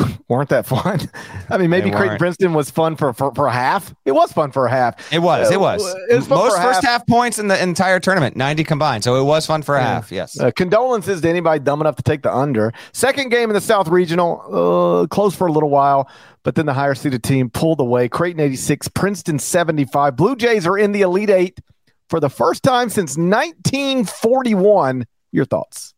[0.28, 1.00] weren't that fun.
[1.48, 2.18] I mean, maybe Creighton.
[2.18, 3.94] Princeton was fun for, for for a half.
[4.04, 5.12] It was fun for a half.
[5.12, 5.50] It was.
[5.50, 5.82] It was.
[5.84, 6.84] Uh, it was Most first half.
[6.84, 9.04] half points in the entire tournament, ninety combined.
[9.04, 9.86] So it was fun for a Yeah.
[9.86, 10.12] half.
[10.12, 10.38] Yes.
[10.38, 12.72] Uh, condolences to anybody dumb enough to take the under.
[12.92, 16.08] Second game in the South Regional, uh, close for a little while,
[16.42, 18.08] but then the higher seeded team pulled away.
[18.08, 20.16] Creighton 86, Princeton 75.
[20.16, 21.60] Blue Jays are in the Elite Eight
[22.08, 25.06] for the first time since 1941.
[25.32, 25.94] Your thoughts?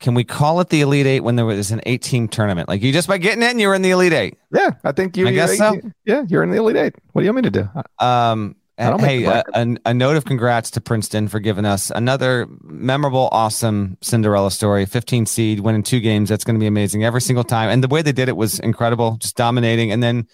[0.00, 2.68] Can we call it the Elite Eight when there was an eight-team tournament?
[2.68, 4.38] Like you just by getting in, you're in the Elite Eight.
[4.50, 5.28] Yeah, I think you.
[5.28, 5.78] I guess so.
[6.06, 6.94] Yeah, you're in the Elite Eight.
[7.12, 8.04] What do you want me to do?
[8.04, 12.46] Um, I hey, uh, a, a note of congrats to Princeton for giving us another
[12.62, 14.86] memorable, awesome Cinderella story.
[14.86, 16.30] 15 seed, winning two games.
[16.30, 17.68] That's going to be amazing every single time.
[17.68, 19.92] And the way they did it was incredible, just dominating.
[19.92, 20.26] And then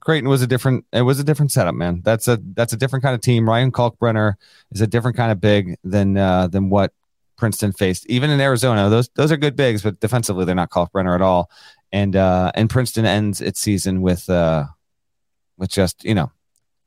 [0.00, 0.84] Creighton was a different.
[0.92, 2.02] It was a different setup, man.
[2.04, 3.48] That's a that's a different kind of team.
[3.48, 4.34] Ryan Kalkbrenner
[4.70, 6.92] is a different kind of big than uh, than what
[7.44, 8.06] Princeton faced.
[8.06, 11.50] Even in Arizona, those those are good bigs, but defensively they're not Kalkbrenner at all.
[11.92, 14.64] And uh, and Princeton ends its season with uh,
[15.58, 16.32] with just you know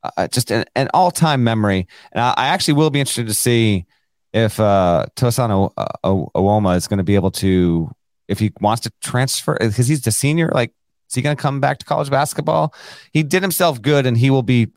[0.01, 1.87] uh, just an, an all-time memory.
[2.11, 3.85] And I, I actually will be interested to see
[4.33, 7.91] if uh, Tosan o- o- Owoma is going to be able to,
[8.27, 10.49] if he wants to transfer, because he's the senior.
[10.51, 10.73] Like,
[11.07, 12.73] is he going to come back to college basketball?
[13.13, 14.69] He did himself good, and he will be.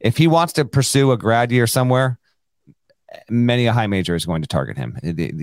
[0.00, 2.18] If he wants to pursue a grad year somewhere,
[3.30, 4.96] many a high major is going to target him.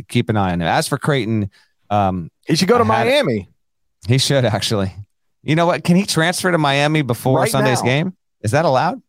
[0.09, 0.67] Keep an eye on him.
[0.67, 1.49] As for Creighton,
[1.89, 3.11] um, He should go to I had it.
[3.11, 3.49] Miami.
[4.07, 4.93] he should actually.
[5.43, 5.83] You know what?
[5.83, 7.85] Can he transfer to Miami before Right Sunday's now.
[7.85, 8.17] game?
[8.41, 9.01] Is that allowed?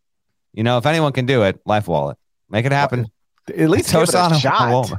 [0.52, 2.16] You know, if anyone can do it, Life Wallet,
[2.48, 3.06] make it happen.
[3.48, 4.90] At least give it a shot.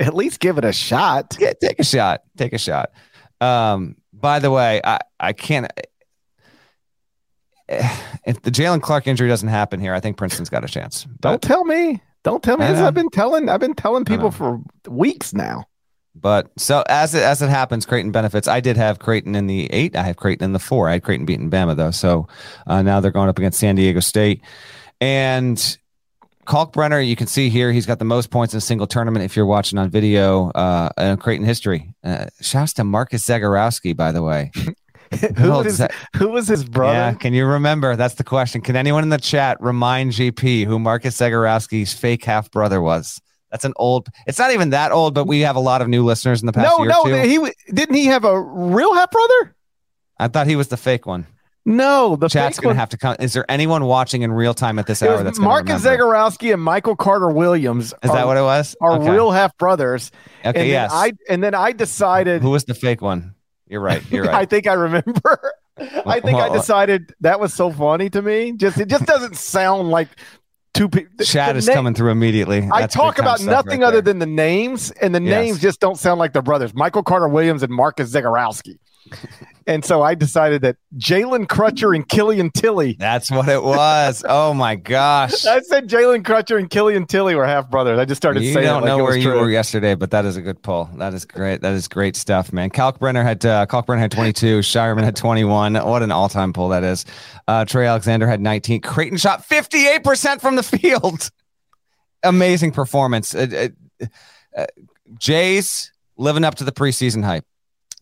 [0.00, 1.36] At least give it a shot.
[1.40, 2.22] Yeah, take a shot.
[2.36, 2.90] Take a shot.
[3.40, 5.70] Um, by the way, I, I can't.
[8.26, 11.04] If the Jalen Clark injury doesn't happen here, I think Princeton's got a chance.
[11.04, 12.00] Don't But tell me.
[12.24, 12.66] Don't tell me.
[12.66, 12.80] This.
[12.80, 13.48] I've been telling.
[13.48, 15.66] I've been telling people for weeks now.
[16.14, 18.48] But so as it as it happens, Creighton benefits.
[18.48, 19.94] I did have Creighton in the eight.
[19.94, 20.88] I have Creighton in the four.
[20.88, 21.90] I had Creighton beating Bama though.
[21.90, 22.28] So
[22.66, 24.40] uh, now they're going up against San Diego State,
[25.00, 25.78] and
[26.46, 27.06] Kalkbrenner.
[27.06, 29.24] You can see here he's got the most points in a single tournament.
[29.24, 31.94] If you're watching on video, uh, in Creighton history.
[32.02, 34.50] Uh, shouts to Marcus Zegarowski, by the way.
[35.38, 36.94] who, was Za- who was his brother?
[36.94, 37.96] Yeah, can you remember?
[37.96, 38.60] That's the question.
[38.60, 43.20] Can anyone in the chat remind GP who Marcus Zegarowski's fake half brother was?
[43.50, 44.08] That's an old.
[44.26, 46.52] It's not even that old, but we have a lot of new listeners in the
[46.52, 47.38] past no, no, he
[47.72, 49.54] didn't he have a real half brother?
[50.18, 51.26] I thought he was the fake one.
[51.66, 53.16] No, the Chat's gonna have to come.
[53.20, 55.82] Is there anyone watching in real time at this hour that's Marcus?
[55.82, 57.94] Zegarowski and Michael Carter Williams.
[58.02, 58.76] Is are, that what it was?
[58.82, 59.10] are Okay.
[59.10, 60.10] real half brothers?
[60.44, 60.90] Okay, and yes.
[60.92, 62.42] I and then I decided.
[62.42, 63.34] Who was the fake one?
[63.74, 64.02] You're right.
[64.08, 64.34] You're right.
[64.42, 65.52] I think I remember.
[66.06, 68.52] I think I decided that was so funny to me.
[68.52, 70.06] Just it just doesn't sound like
[70.74, 71.24] two people.
[71.24, 72.68] Chat is coming through immediately.
[72.72, 75.30] I talk about nothing right other than the names, and the Yes.
[75.30, 78.78] names just don't sound like the brothers, Michael Carter Williams and Marcus Zegarowski.
[79.66, 82.96] And so I decided that Jalen Crutcher and Killian Tilly.
[82.98, 84.24] That's what it was.
[84.28, 85.46] oh my gosh.
[85.46, 87.98] I said Jalen Crutcher and Killian Tilly were half brothers.
[87.98, 89.40] I just started You saying don't like know where you true.
[89.40, 90.90] were yesterday, but that is a good pull.
[90.96, 91.62] That is great.
[91.62, 92.70] That is great stuff, man.
[92.70, 94.60] Kalkbrenner had uh, Kalkbrenner had 22.
[94.60, 95.74] Scheierman had 21.
[95.76, 97.04] What an all-time pull that is.
[97.48, 98.80] Uh, Trey Alexander had 19.
[98.82, 101.30] Creighton shot 58% from the field.
[102.22, 103.34] Amazing performance.
[103.34, 103.68] Uh,
[104.00, 104.06] uh,
[104.56, 104.66] uh,
[105.18, 107.44] Jays living up to the preseason hype.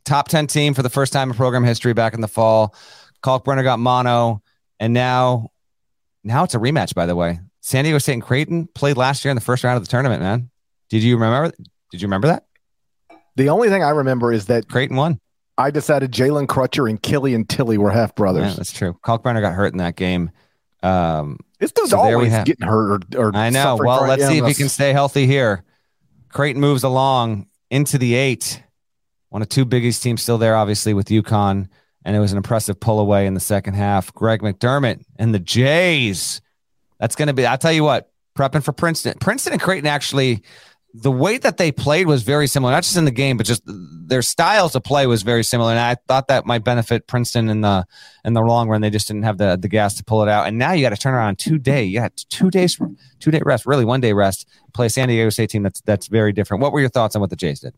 [0.04, 2.74] Top 10 team for the first time in program history back in the fall.
[3.22, 4.42] Kalkbrenner got mono,
[4.80, 5.50] and now,
[6.24, 6.94] now it's a rematch.
[6.94, 9.76] By the way, San Diego State and Creighton played last year in the first round
[9.76, 10.20] of the tournament.
[10.22, 10.50] Man,
[10.88, 11.54] did you remember?
[11.92, 12.44] Did you remember that
[13.36, 15.20] The only thing I remember is that Creighton won?
[15.58, 18.56] I decided Jalen Crutcher and Killian Tilly were half Yeah, brothers.
[18.56, 18.98] that's true.
[19.04, 20.30] Kalkbrenner got hurt in that game.
[20.82, 23.04] Um, this dude's So always getting hurt.
[23.14, 23.76] Or, or I know.
[23.78, 25.62] Well, let's see if he can stay healthy here.
[26.30, 28.62] Creighton moves along into the eight.
[29.32, 31.68] One of two Big East teams still there, obviously, with UConn.
[32.04, 34.12] And it was an impressive pull away in the second half.
[34.12, 36.42] Greg McDermott and the Jays.
[37.00, 39.14] That's going to be, I'll tell you what, prepping for Princeton.
[39.20, 40.42] Princeton and Creighton actually,
[40.92, 43.62] the way that they played was very similar, not just in the game, but just
[43.66, 45.70] their styles of play was very similar.
[45.70, 47.86] And I thought that might benefit Princeton in the
[48.26, 48.82] in the long run.
[48.82, 50.46] They just didn't have the the gas to pull it out.
[50.46, 51.84] And now you got to turn around two day.
[51.84, 52.78] You got two days,
[53.18, 54.46] two day rest, really one day rest.
[54.74, 56.60] Play San Diego State team that's that's very different.
[56.60, 57.74] What were your thoughts on what the Jays did?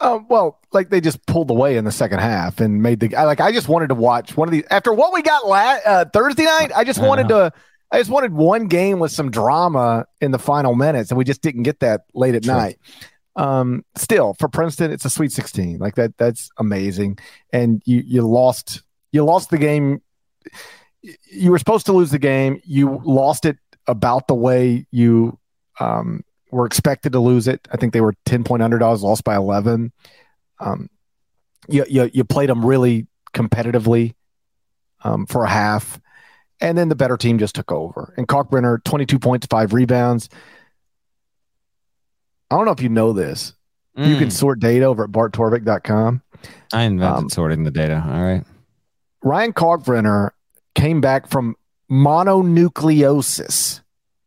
[0.00, 3.24] Um, well, like they just pulled away in the second half and made the I
[3.24, 3.40] like.
[3.40, 6.44] I just wanted to watch one of these after what we got last uh, Thursday
[6.44, 6.70] night.
[6.74, 7.52] I just I wanted to.
[7.90, 11.42] I just wanted one game with some drama in the final minutes, and we just
[11.42, 12.54] didn't get that late at True.
[12.54, 12.78] night.
[13.34, 15.78] Um, still for Princeton, it's a Sweet Sixteen.
[15.78, 17.18] Like that, that's amazing.
[17.52, 20.02] And you you lost you lost the game.
[21.30, 22.60] You were supposed to lose the game.
[22.64, 25.38] You lost it about the way you
[25.80, 27.66] um, were expected to lose it.
[27.72, 29.92] I think they were 10 point underdogs, lost by 11.
[30.60, 30.88] Um,
[31.68, 34.14] you, you, you played them really competitively
[35.04, 36.00] um, for a half,
[36.60, 38.14] and then the better team just took over.
[38.16, 40.28] And Kalkbrenner, 22 points, five rebounds.
[42.50, 43.52] I don't know if you know this.
[43.96, 46.22] You can Mm, sort data over at barttorvik.com.
[46.72, 48.02] I invented um, sorting the data.
[48.06, 48.44] All right.
[49.22, 50.30] Ryan Kalkbrenner
[50.76, 51.56] came back from
[51.90, 53.80] mononucleosis.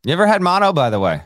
[0.03, 1.21] You ever had mono, by the way?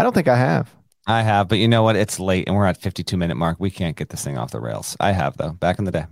[0.00, 0.74] I don't think I have.
[1.06, 1.96] I have, but you know what?
[1.96, 3.56] It's late and we're at 52 minute mark.
[3.58, 4.96] We can't get this thing off the rails.
[5.00, 6.06] I have though, back in the day.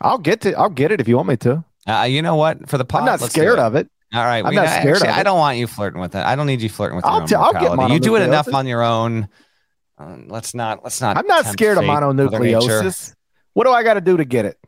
[0.00, 0.52] I'll get to.
[0.54, 1.64] I'll get it if you want me to.
[1.86, 2.68] Uh, you know what?
[2.68, 3.62] For the pod, I'm not let's scared it.
[3.62, 3.88] of it.
[4.12, 6.24] All right, I'm we- not scared actually, of I don't want you flirting with it.
[6.24, 7.94] I don't need you flirting with your I'll own t- I'll get mortality.
[7.94, 9.28] You do it enough on your own.
[9.98, 10.82] Uh, let's not.
[10.84, 11.16] Let's not.
[11.16, 12.30] I'm not scared of fate, Mother Nature.
[12.38, 13.14] mononucleosis.
[13.54, 14.58] What do I got to do to get it?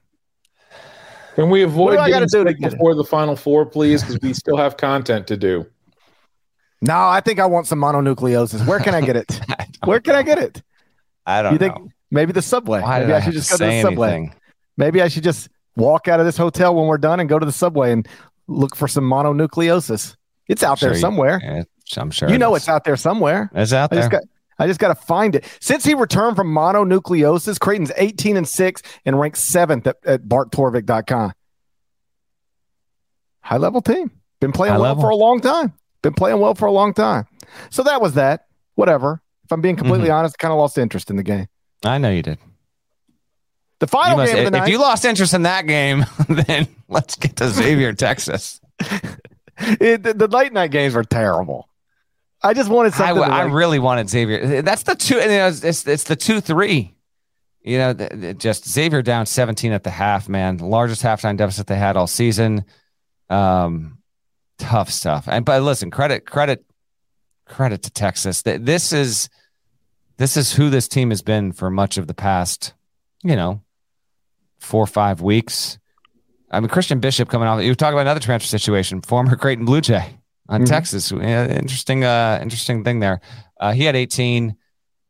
[1.34, 2.70] Can we What avoid do I gotta getting do to sick get it?
[2.76, 4.02] before the final four, please?
[4.02, 5.66] Because we still have content to do.
[6.82, 8.66] No, I think I want some mononucleosis.
[8.66, 9.40] Where can I get it?
[9.48, 10.62] I Where can I get it?
[11.24, 11.88] I don't You think know.
[12.10, 12.80] maybe the subway?
[12.82, 14.08] Why maybe I, I should just go to the subway.
[14.12, 14.34] anything?
[14.76, 17.46] Maybe I should just walk out of this hotel when we're done and go to
[17.46, 18.06] the subway and
[18.46, 20.16] look for some mononucleosis.
[20.48, 21.40] It's out Sure there you- somewhere.
[21.42, 21.62] Yeah,
[21.96, 22.28] I'm sure.
[22.28, 23.50] You know it's out there somewhere.
[23.54, 24.02] It's out I there.
[24.02, 24.22] just got
[24.58, 25.44] I just got to find it.
[25.60, 31.32] Since he returned from mononucleosis, Creighton's 18 and 6 and ranked 7th at, at barttorvik.com.
[33.40, 34.10] High level team.
[34.40, 35.02] Been playing High well level.
[35.04, 35.72] for a long time.
[36.06, 37.26] Been playing well for a long time.
[37.70, 38.46] So that was that.
[38.76, 39.20] Whatever.
[39.44, 40.14] If I'm being completely Mm-hmm.
[40.18, 41.48] honest, I kind of lost interest in the game.
[41.84, 42.38] I know you did.
[43.80, 44.70] The final must- game of the if night.
[44.70, 48.60] you lost interest in that game, then let's get to Xavier, Texas.
[49.58, 51.68] it, the, the late night games were terrible.
[52.40, 53.24] I just wanted I, something.
[53.24, 54.62] I like- really wanted Xavier.
[54.62, 55.16] That's the two.
[55.16, 56.94] You know, it's it's the two three.
[57.62, 60.28] You know, just Xavier down seventeen at the half.
[60.28, 62.64] Man, largest halftime deficit they had all season.
[63.28, 63.98] Um,
[64.58, 65.26] tough stuff.
[65.28, 66.64] And but listen, credit credit
[67.46, 68.42] credit to Texas.
[68.42, 69.28] This is
[70.18, 72.74] this is who this team has been for much of the past,
[73.22, 73.62] you know,
[74.58, 75.78] four or five weeks.
[76.50, 77.62] I mean, Christian Bishop coming off.
[77.62, 79.02] You talk about another transfer situation.
[79.02, 80.66] Former Creighton Blue Jay on Mhm.
[80.68, 81.10] Texas.
[81.12, 83.20] Yeah, interesting, uh, interesting thing there.
[83.60, 84.56] Uh, he had 18.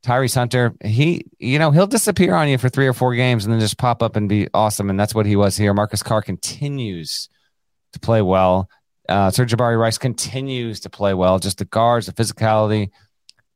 [0.03, 3.53] Tyrese Hunter, he, you know, he'll disappear on you for three or four games and
[3.53, 4.88] then just pop up and be awesome.
[4.88, 5.74] And that's what he was here.
[5.74, 7.28] Marcus Carr continues
[7.92, 8.68] to play well.
[9.09, 11.38] Uh, Sir'Jabari Rice continues to play well.
[11.38, 12.90] Just the guards, the physicality.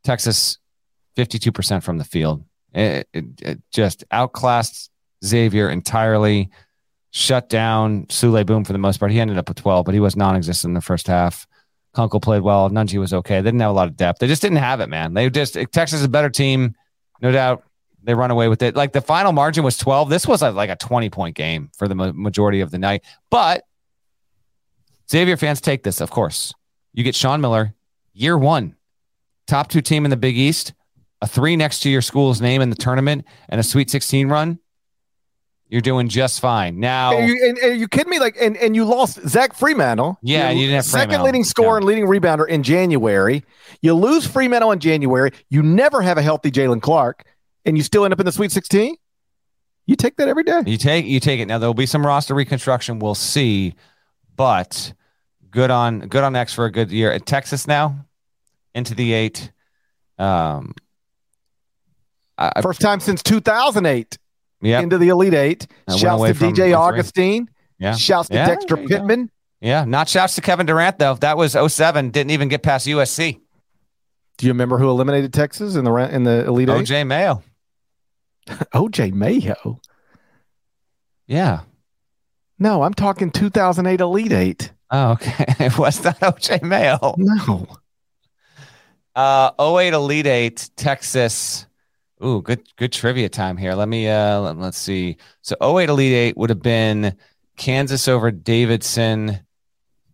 [0.05, 0.59] Texas,
[1.16, 2.44] 52% from the field.
[2.72, 4.90] It, it, it just outclassed
[5.24, 6.51] Xavier entirely.
[7.12, 9.11] Shut down Souley Boum for the most part.
[9.11, 11.46] He ended up with 12, but he was non existent in the first half.
[11.94, 12.70] Kunkel played well.
[12.70, 13.40] Nunge was okay.
[13.40, 14.20] They didn't have a lot of depth.
[14.20, 15.14] They just didn't have it, man.
[15.14, 16.76] They just Texas is a better team,
[17.20, 17.64] no doubt.
[18.03, 18.76] They run away with it.
[18.76, 20.09] Like the final margin was 12.
[20.09, 23.03] This was a, like a 20 point game for the ma- majority of the night.
[23.28, 23.64] But
[25.11, 26.54] Xavier fans take this, of course.
[26.92, 27.74] You get Sean Miller,
[28.12, 28.76] year one,
[29.46, 30.72] top two team in the Big East,
[31.20, 34.58] a three next to your school's name in the tournament, and a Sweet 16 run.
[35.68, 36.80] You're doing just fine.
[36.80, 38.18] Now, Are you, and, are you kidding me?
[38.18, 40.16] Like, and, and you lost Zach Freemantle.
[40.20, 41.24] Yeah, your you didn't have second Freemantle.
[41.24, 43.44] leading scorer and leading rebounder in January.
[43.80, 45.30] You lose Freemantle in January.
[45.48, 47.24] You never have a healthy Jalen Clark,
[47.64, 48.96] and you still end up in the Sweet 16.
[49.86, 50.62] You take that every day.
[50.66, 51.46] You take you take it.
[51.46, 52.98] Now there'll be some roster reconstruction.
[52.98, 53.74] We'll see,
[54.36, 54.92] but
[55.51, 57.11] good on good on X for a good year.
[57.12, 58.07] At Texas now
[58.74, 59.51] into the eight.
[60.18, 60.74] Um,
[62.38, 64.18] I, First time since 2008
[64.62, 65.66] yeah, into the Elite Eight.
[65.88, 66.72] I Shouts to DJ three.
[66.74, 67.51] Augustin.
[67.78, 68.86] yeah, Shouts to Yeah, Dexter go.
[68.86, 69.30] Pittman.
[69.61, 69.84] yeah.
[69.84, 71.14] Not shouts to Kevin Durant though.
[71.14, 72.11] That was 07.
[72.11, 73.40] Didn't even get past USC.
[74.38, 76.86] Do you remember who eliminated Texas in the in the Elite Eight?
[76.86, 77.42] OJ Mayo.
[78.48, 79.80] OJ Mayo.
[81.26, 81.61] Yeah.
[82.59, 84.72] No, I'm talking 2008 Elite Eight.
[84.91, 85.45] Oh, okay.
[85.61, 87.14] It was not OJ Mayo.
[87.16, 87.66] No.
[89.14, 91.66] Uh, 08 Elite Eight, Texas.
[92.22, 93.74] Ooh, good good trivia time here.
[93.74, 95.16] Let me uh let, us see.
[95.41, 97.16] So 08 Elite Eight would have been
[97.57, 99.41] Kansas over Davidson.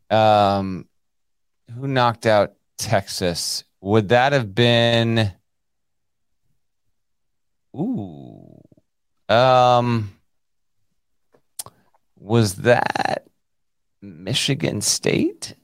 [0.09, 0.87] Um
[1.75, 3.65] who knocked out Texas?
[3.81, 5.33] Would that have been
[7.77, 8.63] Ooh.
[9.29, 10.13] Um
[12.17, 13.27] was that
[14.07, 15.55] Michigan State?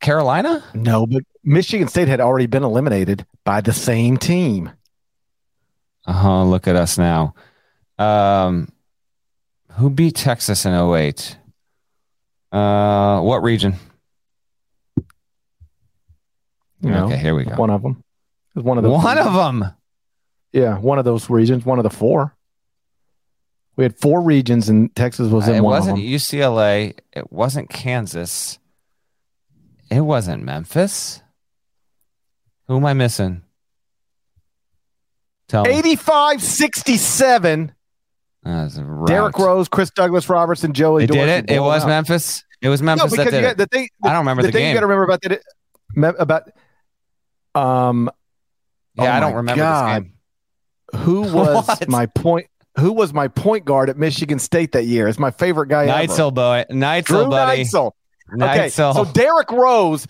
[0.00, 0.64] Carolina?
[0.74, 4.70] No, but Michigan State had already been eliminated by the same team.
[6.06, 7.34] Uh-huh, look at us now.
[7.98, 8.68] Um
[9.72, 11.36] who beat Texas in 08?
[12.50, 13.74] Uh what region?
[16.80, 17.56] You know, okay, here we go.
[17.56, 18.02] one of them.
[18.54, 19.02] One of those.
[19.02, 19.64] One of them.
[20.52, 21.64] Yeah, one of those regions.
[21.66, 22.34] One of the four.
[23.78, 25.98] We had four regions, and Texas was in It one of wasn't.
[26.00, 26.98] UCLA.
[27.12, 28.58] It wasn't Kansas.
[29.88, 31.22] It wasn't Memphis.
[32.66, 33.42] Who am I missing?
[35.48, 35.70] Tell me.
[35.70, 37.72] 85 67.
[38.42, 39.04] That's a.
[39.06, 41.48] Derrick Rose, Chris Douglas Robertson, Joey It did it.
[41.48, 41.88] It was out.
[41.88, 42.42] Memphis.
[42.60, 43.56] It was No, Memphis that because did it.
[43.58, 44.68] the thing, I don't remember the, the, thing game.
[44.70, 45.40] you got to remember about that
[46.18, 46.50] about
[47.54, 48.10] um
[48.96, 50.02] yeah, oh I don't remember God.
[50.02, 50.10] this
[50.96, 51.02] game.
[51.04, 52.48] who was my point
[52.78, 55.08] who was my point guard at Michigan State that year?
[55.08, 56.12] It's my favorite guy ever.
[56.12, 56.64] Neitzel, boy.
[56.68, 57.62] Drew Neitzel, buddy.
[57.62, 57.92] Neitzel.
[58.34, 58.94] Okay, Neitzel.
[58.94, 60.06] so Derrick Rose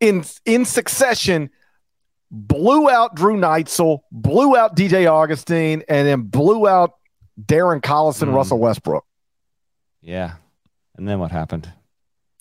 [0.00, 1.50] in in succession
[2.30, 6.92] blew out Drew Neitzel, blew out DJ Augustin, and then blew out
[7.40, 8.34] Darren Collison, Hmm.
[8.34, 9.04] Russell Westbrook.
[10.00, 10.34] yeah.
[10.96, 11.72] And then what happened?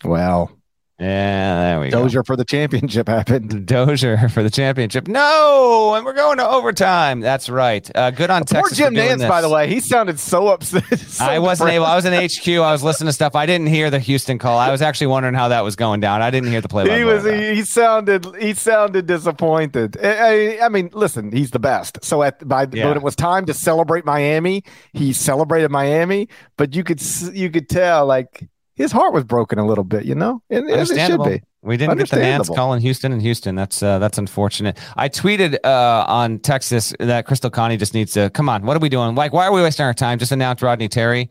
[0.04, 0.52] Well,
[1.00, 2.02] Yeah, there we go.
[2.04, 3.66] Dozier for the championship happened.
[3.68, 5.08] Dozier for the championship.
[5.08, 7.22] No, and we're going to overtime.
[7.22, 7.90] That's right.
[7.96, 8.78] Uh, good on Texas.
[8.78, 10.84] Poor Jim Nantz, by the way, he sounded so upset.
[11.00, 11.76] so I wasn't depressed.
[11.76, 11.86] able.
[11.86, 12.48] I was in HQ.
[12.62, 13.34] I was listening to stuff.
[13.34, 14.58] I didn't hear the Houston call.
[14.58, 16.22] I was actually wondering how that was going down.
[16.22, 16.98] I didn't hear the play.
[16.98, 17.24] He was.
[17.24, 18.26] He, he sounded.
[18.38, 19.98] He sounded disappointed.
[20.04, 22.04] I, I- I mean, listen, he's the best.
[22.04, 22.88] So at by Yeah.
[22.90, 26.28] when it was time to celebrate Miami, he celebrated Miami.
[26.58, 27.02] But you could
[27.34, 28.48] you could tell like
[28.80, 30.06] his heart was broken a little bit.
[30.06, 31.44] You know, and, and it should be.
[31.62, 33.54] We didn't get the Nantz calling Houston and Houston.
[33.54, 34.80] That's uh, that's unfortunate.
[34.96, 38.66] I tweeted uh, on Texas that Chris Del Conte just needs to come on.
[38.66, 39.14] What are we doing?
[39.14, 40.20] Like, why are we wasting our time?
[40.20, 41.30] Just announce Rodney Terry,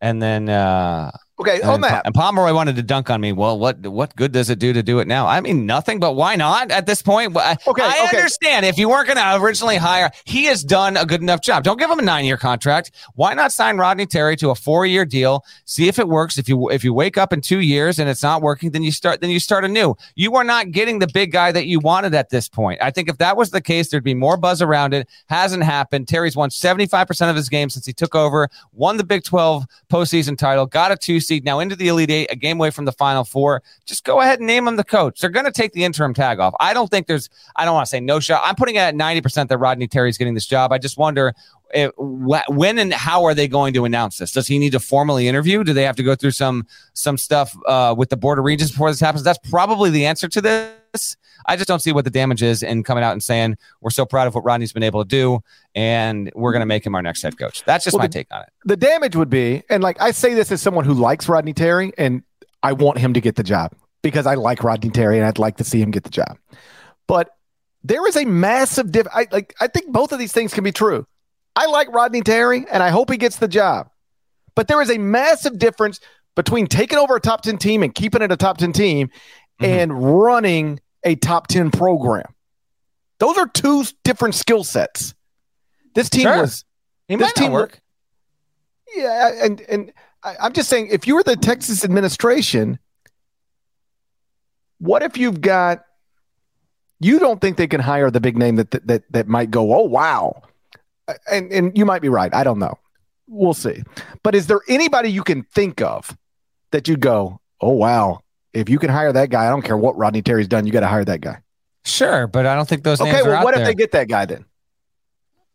[0.00, 1.10] and then uh,
[1.40, 2.02] Okay, on and, that.
[2.04, 3.32] and Pomeroy wanted to dunk on me.
[3.32, 5.26] Well, what what good does it do to do it now?
[5.26, 5.98] I mean, nothing.
[5.98, 7.34] But why not at this point?
[7.36, 8.16] I- Okay, I okay.
[8.18, 10.10] understand if you weren't going to originally hire.
[10.24, 11.62] He has done a good enough job.
[11.64, 12.90] Don't give him a nine year contract.
[13.14, 15.44] Why not sign Rodney Terry to a four year deal?
[15.64, 16.36] See if it works.
[16.36, 18.92] If you if you wake up in two years and it's not working, then you
[18.92, 19.94] start then you start anew.
[20.14, 22.82] You are not getting the big guy that you wanted at this point.
[22.82, 25.08] I think if that was the case, there'd be more buzz around it.
[25.28, 26.08] Hasn't happened.
[26.08, 28.48] Terry's won seventy five percent of his games since he took over.
[28.72, 30.66] Won the Big Twelve postseason title.
[30.66, 31.44] Got a two seed.
[31.44, 33.62] now into the Elite Eight, a game away from the Final Four.
[33.86, 35.20] Just go ahead and name him the coach.
[35.20, 36.54] They're going to take the interim tag off.
[36.60, 38.42] I don't think there's, I don't want to say no shot.
[38.44, 40.72] I'm putting it at 90% that Rodney Terry's getting this job.
[40.72, 41.34] I just wonder
[41.72, 44.32] if, when and how are they going to announce this?
[44.32, 45.62] Does he need to formally interview?
[45.62, 48.72] Do they have to go through some some stuff uh, with the Board of Regents
[48.72, 49.22] before this happens?
[49.22, 51.16] That's probably the answer to this.
[51.46, 54.06] I just don't see what the damage is in coming out and saying we're so
[54.06, 55.42] proud of what Rodney's been able to do,
[55.74, 57.64] and we're going to make him our next head coach.
[57.64, 58.48] That's just well, my the, take on it.
[58.64, 61.92] The damage would be, and like I say this as someone who likes Rodney Terry,
[61.98, 62.22] and
[62.62, 63.72] I want him to get the job
[64.02, 66.38] because I like Rodney Terry, and I'd like to see him get the job.
[67.06, 67.30] But
[67.82, 69.06] there is a massive diff.
[69.12, 69.54] I like.
[69.60, 71.06] I think both of these things can be true.
[71.56, 73.90] I like Rodney Terry, and I hope he gets the job.
[74.54, 76.00] But there is a massive difference
[76.36, 79.64] between taking over a top 10 team and keeping it a top 10 team mm-hmm.
[79.64, 82.34] and running a top 10 program.
[83.18, 85.14] Those are two different skill sets.
[85.94, 86.40] This team sure.
[86.40, 86.64] was
[87.08, 87.80] he this team work.
[88.94, 89.92] yeah, and and
[90.22, 92.78] I, I'm just saying if you were the Texas administration,
[94.78, 95.84] what if you've got
[97.00, 99.74] you don't think they can hire the big name that that that, that might go,
[99.74, 100.42] oh wow.
[101.08, 102.32] Uh, and and you might be right.
[102.34, 102.78] I don't know.
[103.26, 103.82] We'll see.
[104.22, 106.16] But is there anybody you can think of
[106.70, 108.20] that you go, oh wow,
[108.52, 110.80] if you can hire that guy, I don't care what Rodney Terry's done, you got
[110.80, 111.38] to hire that guy.
[111.84, 113.00] Sure, but I don't think those.
[113.00, 113.66] Okay, well, what if there.
[113.66, 114.44] they get that guy then?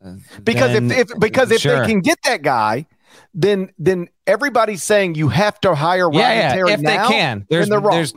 [0.03, 1.79] Uh, because then, if, if because if sure.
[1.79, 2.87] they can get that guy,
[3.33, 6.53] then then everybody's saying you have to hire Rodney yeah, yeah.
[6.55, 7.45] Terry if now, they can.
[7.49, 7.93] There's, they're wrong.
[7.93, 8.13] There's,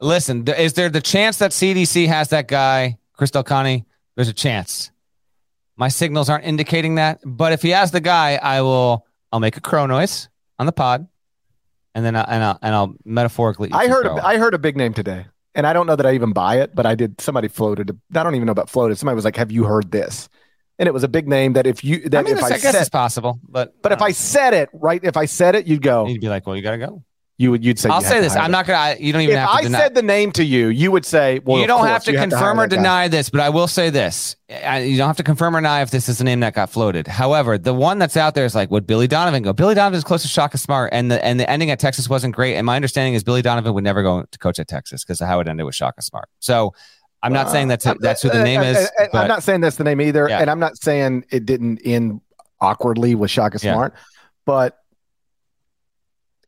[0.00, 3.84] listen, is there the chance that CDC has that guy, Chris Conte?
[4.16, 4.90] There's a chance.
[5.76, 9.06] My signals aren't indicating that, but if he has the guy, I will.
[9.30, 10.28] I'll make a crow noise
[10.58, 11.08] on the pod
[11.94, 13.70] and then I, and I'll, and I'll metaphorically.
[13.72, 16.14] I heard a, I heard a big name today, and I don't know that I
[16.14, 17.20] even buy it, but I did.
[17.20, 17.98] Somebody floated.
[18.14, 18.96] I don't even know about floated.
[18.98, 20.28] Somebody was like, "Have you heard this?"
[20.78, 22.50] And it was a big name that if you that I mean, if I, I
[22.50, 25.66] guess said, it's possible, but but if I said it right, if I said it,
[25.66, 26.06] you'd go.
[26.06, 27.04] You'd be like, "Well, you got to go."
[27.38, 27.88] You would you'd say.
[27.88, 28.36] I'll say this.
[28.36, 28.78] I'm not gonna.
[28.78, 29.54] I, you don't even if have to.
[29.56, 29.78] I deny.
[29.78, 32.58] said the name to you, you would say, "Well, you don't have to you confirm
[32.58, 35.56] have or deny this, but I will say this: uh, you don't have to confirm
[35.56, 37.08] or deny if this is the name that got floated.
[37.08, 39.52] However, the one that's out there is like, would Billy Donovan go?
[39.52, 42.34] Billy Donovan is close to Shaka Smart, and the and the ending at Texas wasn't
[42.34, 42.54] great.
[42.54, 45.26] And my understanding is Billy Donovan would never go to coach at Texas because of
[45.26, 46.28] how it ended with Shaka Smart.
[46.38, 46.74] So.
[47.24, 48.90] I'm not saying that's that's who the uh, name uh, is.
[49.14, 50.40] I'm not saying that's the name either, yeah.
[50.40, 52.20] and I'm not saying it didn't end
[52.60, 54.02] awkwardly with Shaka Smart, yeah.
[54.44, 54.81] but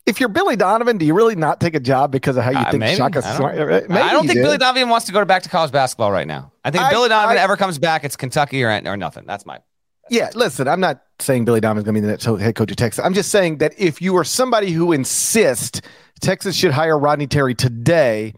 [0.06, 2.58] if you're Billy Donovan, do you really not take a job because of how you
[2.58, 2.96] uh, think maybe.
[2.96, 3.56] Shaka Smart?
[3.56, 6.52] Maybe I don't think Billy Donovan wants to go back to college basketball right now.
[6.64, 9.24] I think I, Billy Donovan I, ever comes back, it's Kentucky or or nothing.
[9.26, 9.60] That's my.
[10.10, 12.76] yeah, listen, I'm not saying Billy Donovan's going to be the next head coach of
[12.76, 13.04] Texas.
[13.04, 15.80] I'm just saying that if you are somebody who insists
[16.20, 18.34] Texas should hire Rodney Terry today,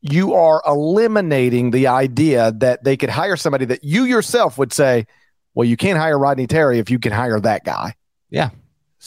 [0.00, 5.06] you are eliminating the idea that they could hire somebody that you yourself would say,
[5.54, 7.94] well, you can't hire Rodney Terry if you can hire that guy.
[8.30, 8.50] Yeah.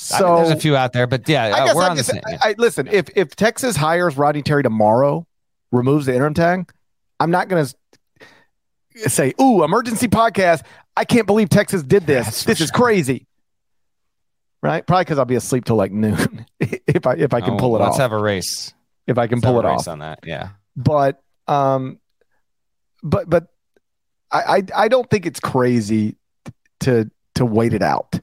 [0.02, 1.98] So I mean, there's a few out there, but yeah, I guess we're I'm on
[1.98, 2.40] just, the same.
[2.42, 5.28] I, listen, if if Texas hires Rodney Terry tomorrow,
[5.74, 6.72] removes the interim tag,
[7.20, 10.64] I'm not going to say, "Ooh, emergency podcast."
[10.96, 12.46] I can't believe Texas did this.
[12.46, 13.28] This is crazy.
[14.64, 14.88] Right?
[14.88, 17.76] Probably because I'll be asleep till like noon if I if I can oh, pull
[17.76, 17.92] it let's off.
[17.92, 18.74] Let's have a race.
[19.06, 20.50] If I can let's pull it off on that, yeah.
[20.78, 22.00] But um,
[23.04, 23.48] but but
[24.32, 26.16] I, I I don't think it's crazy
[26.82, 28.18] to to wait it out.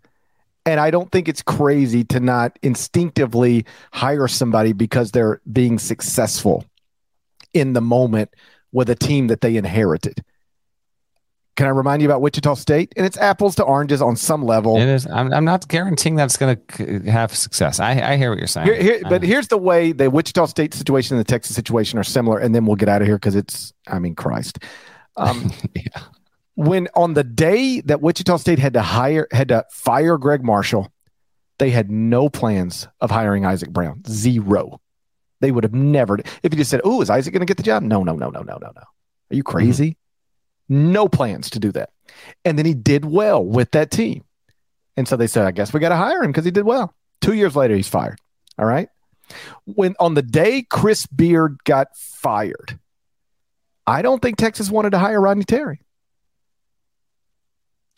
[0.66, 6.64] And I don't think it's crazy to not instinctively hire somebody because they're being successful
[7.54, 8.34] in the moment
[8.72, 10.24] with a team that they inherited.
[11.54, 12.92] Can I remind you about Wichita State?
[12.96, 14.76] And it's apples to oranges on some level.
[14.76, 15.06] It is.
[15.06, 17.80] I'm, I'm not guaranteeing that's going to have success.
[17.80, 18.66] I, I hear what you're saying.
[18.66, 22.04] Here, here, but here's the way the Wichita State situation and the Texas situation are
[22.04, 22.38] similar.
[22.38, 24.58] And then we'll get out of here because it's, I mean, Christ.
[25.16, 26.02] Um, yeah
[26.56, 30.90] when on the day that Wichita State had to hire had to fire Gregg Marshall,
[31.58, 34.02] they had no plans of hiring Isaac Brown.
[34.08, 34.80] Zero.
[35.40, 36.18] They would have never.
[36.42, 38.30] If you just said, "Oh, is Isaac going to get the job?" No, no, no,
[38.30, 38.82] no, no, no, no.
[38.82, 39.90] Are you crazy?
[40.70, 40.92] Mm-hmm.
[40.92, 41.90] No plans to do that.
[42.44, 44.24] And then he did well with that team.
[44.96, 46.94] And so they said, "I guess we got to hire him because he did well."
[47.20, 48.18] Two years later, he's fired.
[48.58, 48.88] All right.
[49.64, 52.78] When on the day Chris Beard got fired,
[53.86, 55.80] I don't think Texas wanted to hire Rodney Terry.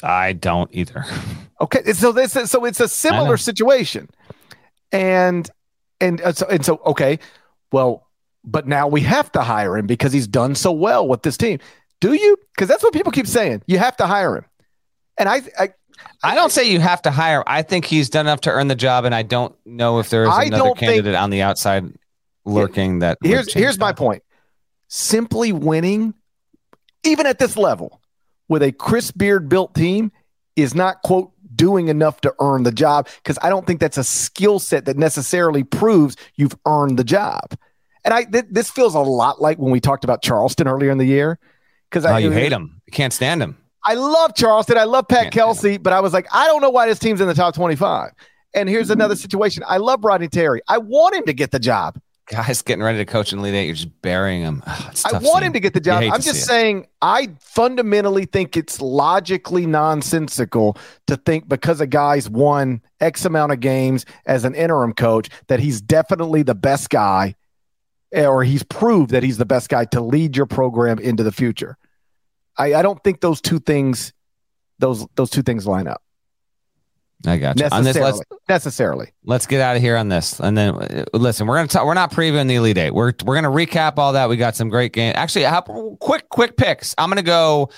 [0.02, 1.04] I don't either.
[1.60, 4.08] Okay, so this is, so it's a similar situation,
[4.92, 5.50] and
[6.00, 7.18] and uh, so and so okay,
[7.72, 8.06] well,
[8.44, 11.58] but now we have to hire him because he's done so well with this team.
[12.00, 12.36] Do you?
[12.54, 13.64] Because that's what people keep saying.
[13.66, 14.44] You have to hire him,
[15.18, 15.70] and I, I
[16.22, 17.42] I don't say you have to hire.
[17.46, 20.24] I think he's done enough to earn the job, and I don't know if there
[20.24, 21.92] is another candidate think, on the outside
[22.44, 23.18] lurking that.
[23.22, 24.22] Here's here's my point.
[24.88, 26.14] Simply winning,
[27.04, 27.97] even at this level,
[28.48, 30.12] with a Chris Beard built team
[30.56, 34.04] is not, quote, doing enough to earn the job because I don't think that's a
[34.04, 37.54] skill set that necessarily proves you've earned the job.
[38.04, 40.98] And I th- this feels a lot like when we talked about Charleston earlier in
[40.98, 41.38] the year
[41.90, 42.80] because Oh, I you hate him.
[42.86, 43.58] You can't stand him.
[43.84, 44.78] I love Charleston.
[44.78, 47.20] I love Pat Can't Kelsey, but I was like, I don't know why this team's
[47.20, 48.10] in the top 25.
[48.54, 49.62] And here's another situation.
[49.66, 50.60] I love Rodney Terry.
[50.68, 52.00] I want him to get the job.
[52.30, 53.66] Guys getting ready to coach in Elite Eight.
[53.66, 54.62] You're just burying him.
[54.66, 56.02] I want him to get the job.
[56.02, 56.44] I'm just it.
[56.44, 60.76] saying, I fundamentally think it's logically nonsensical
[61.06, 65.58] to think because a guy's won X amount of games as an interim coach that
[65.58, 67.34] he's definitely the best guy
[68.12, 71.32] eh, or he's proved that he's the best guy to lead your program into the
[71.32, 71.78] future.
[72.58, 74.12] I, I don't think those two things
[74.78, 76.02] those those two things line up
[77.26, 77.66] I got you.
[77.72, 78.12] On this, necessarily.
[78.12, 79.12] let's necessarily.
[79.24, 81.46] let's get out of here on this, and then uh, listen.
[81.46, 81.84] We're gonna talk.
[81.84, 82.94] We're not previewing the Elite Eight.
[82.94, 84.28] We're we're gonna recap all that.
[84.28, 85.16] We got some great games.
[85.16, 85.62] Actually, how,
[86.00, 86.94] quick quick picks.
[86.96, 87.70] I'm gonna go.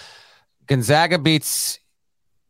[0.67, 1.81] Gonzaga beats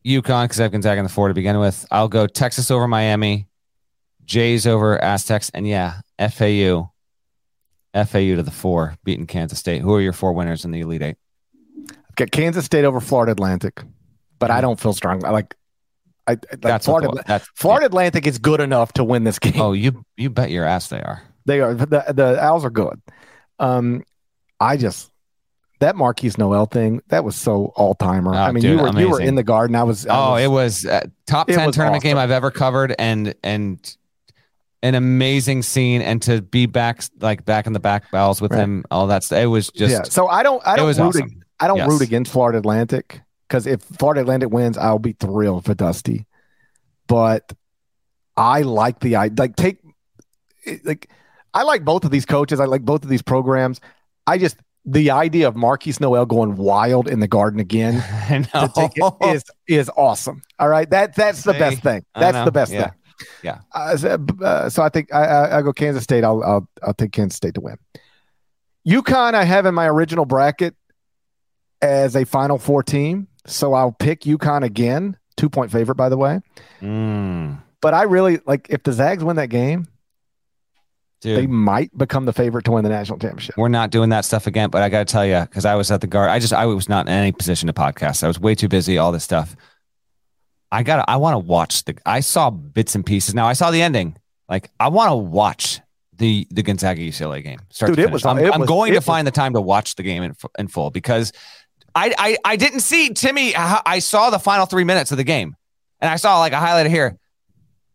[0.04, 1.86] UConn because I have Gonzaga in the four to begin with.
[1.90, 3.48] I'll go Texas over Miami,
[4.24, 6.90] Jays over Aztecs, and yeah, FAU.
[7.92, 9.82] FAU to the four, beating Kansas State.
[9.82, 11.16] Who are your four winners in the Elite Eight?
[11.90, 13.82] I've got Kansas State over Florida Atlantic,
[14.38, 15.24] but I don't feel strong.
[15.24, 15.56] I like
[16.30, 16.60] I like.
[16.60, 17.08] That's Florida.
[17.14, 19.60] the, that's Florida Atlantic is good enough to win this game.
[19.60, 21.22] Oh, you you bet your ass they are.
[21.46, 23.00] They are the the Owls are good.
[23.58, 24.04] Um,
[24.60, 25.10] I just
[25.80, 28.34] that Markquis Nowell thing that was so all timer.
[28.34, 29.74] Oh, I mean, dude, you were you were in the garden.
[29.76, 30.06] I was.
[30.06, 32.16] I Oh, was- it was uh, top ten was tournament game.
[32.18, 33.96] I've ever covered, and and
[34.82, 38.60] an amazing scene, and to be back like back in the back bells with Right.
[38.60, 39.38] him, all that stuff.
[39.40, 40.02] It was just yeah.
[40.04, 41.22] So I don't I don't root awesome.
[41.22, 41.88] ag- I don't Yes.
[41.88, 43.20] root against Florida Atlantic
[43.50, 46.24] because if Florida Atlantic wins, I'll be thrilled for Dusty.
[47.08, 47.52] But
[48.36, 49.78] I like the I like take
[50.84, 51.10] like
[51.52, 52.60] I like both of these coaches.
[52.60, 53.80] I like both of these programs.
[54.24, 57.96] I just the idea of Markquis Nowell going wild in the garden again
[58.30, 58.68] I know.
[58.68, 60.42] to take it is is awesome.
[60.60, 62.04] All right, that that's the best thing.
[62.14, 62.90] That's the best Yeah.
[62.90, 62.94] thing.
[63.42, 63.58] Yeah.
[63.74, 66.22] Uh, so, uh, so I think I, I I go Kansas State.
[66.22, 67.76] I'll I'll I'll take Kansas State to win.
[68.86, 70.74] UConn I have in my original bracket
[71.82, 75.16] as a Final Four team, so I'll pick UConn again.
[75.36, 76.40] Two point favorite, by the way.
[76.82, 79.86] Mm, But I really like if the Zags win that game,
[81.20, 83.56] dude, they might become the favorite to win the national championship.
[83.56, 84.70] we're not doing that stuff again.
[84.70, 86.66] But I got to tell you, because I was at the guard, I just I
[86.66, 88.22] was not in any position to podcast.
[88.22, 88.98] I was way too busy.
[88.98, 89.56] All this stuff.
[90.72, 90.96] I got.
[90.96, 91.96] to I want to watch the.
[92.06, 93.34] I saw bits and pieces.
[93.34, 94.16] Now I saw the ending.
[94.48, 95.80] Like I want to watch
[96.16, 97.60] the the Gonzaga UCLA game.
[97.70, 99.60] Start Dude, it was- I'm, it I'm was- going to was- find the time to
[99.60, 101.32] watch the game in, in full because
[101.94, 103.52] I, I I didn't see Timme.
[103.56, 105.56] I saw the final three minutes of the game,
[106.00, 107.18] and I saw like a highlight here.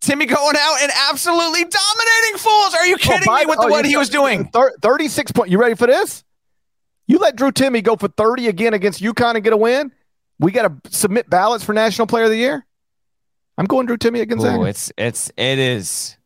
[0.01, 2.73] Timme going out and absolutely dominating fools.
[2.75, 4.49] Are you oh, kidding by me with the, oh, what he was doing?
[4.81, 5.49] 36 point.
[5.49, 6.23] You ready for this?
[7.07, 9.91] You let Drew Timme go for 30 again against UConn and get a win?
[10.39, 12.65] We got to submit ballots for National Player of the Year?
[13.57, 14.63] I'm going Drew Timme at Gonzaga.
[14.63, 16.17] Ooh, it's it's it is.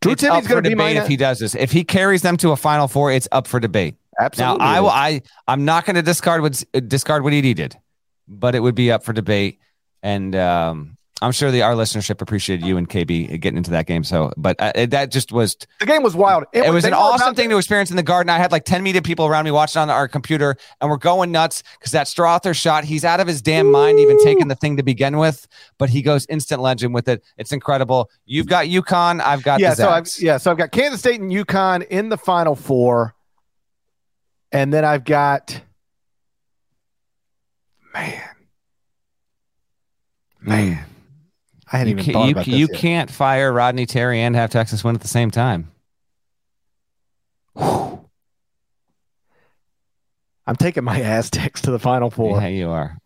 [0.00, 1.54] Drew it's Timme's going to be if he does this.
[1.54, 3.96] If he carries them to a Final Four, it's up for debate.
[4.18, 4.58] Absolutely.
[4.58, 4.90] Now, I will.
[4.90, 7.76] I I'm not going to discard what discard what Edey did,
[8.26, 9.60] but it would be up for debate,
[10.02, 14.04] and um, I'm sure the our listenership appreciated you and KB getting into that game.
[14.04, 16.44] So, but uh, that just was the game was wild.
[16.52, 18.28] it was they an awesome thing to experience in the garden.
[18.28, 21.32] I had like 10 media people around me watching on our computer, and we're going
[21.32, 24.76] nuts because that Strawther shot, he's out of his damn mind, even taking the thing
[24.76, 25.48] to begin with,
[25.78, 27.24] but he goes instant legend with it.
[27.38, 28.10] It's incredible.
[28.26, 31.32] You've got UConn, I've got yeah, so I've yeah, so I've got Kansas State and
[31.32, 33.14] UConn in the Final Four,
[34.52, 35.60] and then I've got
[37.94, 38.22] man,
[40.42, 40.48] hmm.
[40.48, 40.84] man,
[41.72, 42.78] I hadn't You, even thought you, about you yet.
[42.78, 45.70] can't fire Rodney Terry and have Texas win at the same time.
[50.48, 52.40] I'm taking my Aztecs to the Final Four.
[52.40, 52.98] Yeah, you are.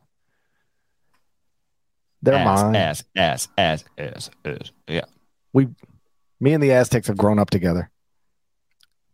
[2.22, 2.76] They're ass, mine.
[2.76, 4.72] Ass, ass, ass, ass, ass.
[4.86, 5.04] Yeah.
[5.52, 5.68] We,
[6.38, 7.90] me and the Aztecs have grown up together.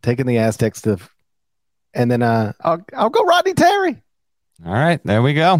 [0.01, 0.97] Taking the Aztecs to,
[1.97, 4.01] and then uh, I'll I'll go Rodney Terry.
[4.65, 5.59] All right, there we go.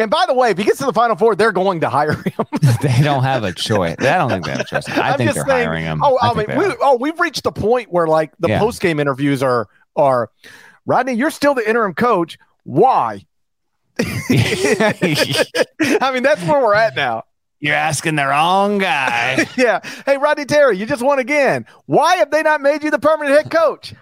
[0.00, 2.12] And by the way, if he gets to the Final Four, they're going to hire
[2.12, 2.46] him.
[2.82, 3.96] they don't have a choice.
[3.98, 4.88] I don't think they have a choice.
[4.88, 6.00] I I'm think they're saying- hiring him.
[6.04, 8.60] Oh, I I, mean, we, oh, we've reached the point where like the Yeah.
[8.60, 9.66] post game interviews are
[9.96, 10.30] are
[10.86, 12.38] Rodney, you're still the interim coach.
[12.62, 13.26] Why?
[13.98, 14.94] I
[16.14, 17.24] mean, that's where we're at now.
[17.60, 19.46] You're asking the wrong guy.
[19.56, 19.80] Yeah.
[20.06, 21.66] Hey, Rodney Terry, you just won again.
[21.86, 23.94] Why have they not made you the permanent head coach?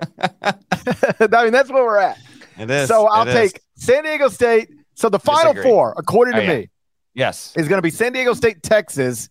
[0.42, 2.18] I mean, that's where we're at.
[2.58, 2.88] It is.
[2.88, 3.52] so I'll It is.
[3.52, 4.68] take San Diego State.
[4.94, 5.70] So the final Disagree.
[5.72, 6.56] four, according to Oh, yeah.
[6.58, 6.68] me,
[7.14, 7.54] Yes.
[7.56, 9.28] is going to be San Diego State, Texas,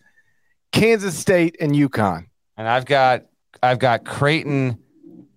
[0.71, 2.25] Kansas State, and UConn.
[2.57, 3.23] And I've got
[3.61, 4.77] I've got Creighton,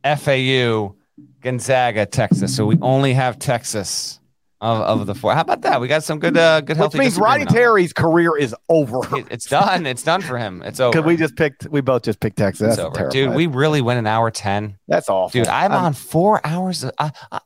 [0.05, 0.95] FAU,
[1.41, 2.55] Gonzaga, Texas.
[2.55, 4.21] So we only have Texas
[4.63, 5.35] of, of the four.
[5.35, 5.81] How about that?
[5.81, 6.99] We got some good, uh, good Which healthy.
[7.01, 9.01] means Rodney disagreement on Terry's career is over.
[9.19, 9.85] It- It's done.
[9.87, 10.63] It's done for him.
[10.63, 10.93] It's over.
[10.93, 12.75] Because we just picked, we both just picked Texas.
[12.75, 13.09] It's over.
[13.11, 14.79] Dude, we really went an hour 10.
[14.89, 15.39] That's awful.
[15.39, 16.85] Dude, I'm on four hours.
[16.85, 17.41] of- I, I,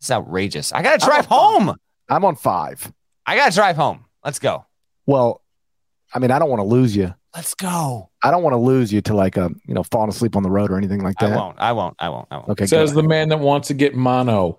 [0.00, 0.72] it's outrageous.
[0.72, 1.74] I got to drive home.
[2.08, 2.92] I'm on five.
[3.26, 4.04] I got to drive home.
[4.24, 4.66] Let's go.
[5.06, 5.42] Well,
[6.14, 7.14] I mean, I don't want to lose you.
[7.36, 8.10] Let's go.
[8.24, 10.50] I don't want to lose you to like a you know falling asleep on the
[10.50, 11.26] road or anything like that.
[11.26, 11.36] I that.
[11.36, 11.56] won't.
[11.58, 11.94] I won't.
[11.98, 12.26] I won't.
[12.30, 12.48] I won't.
[12.48, 13.04] Okay, Says good.
[13.04, 14.58] the man that wants to get mono.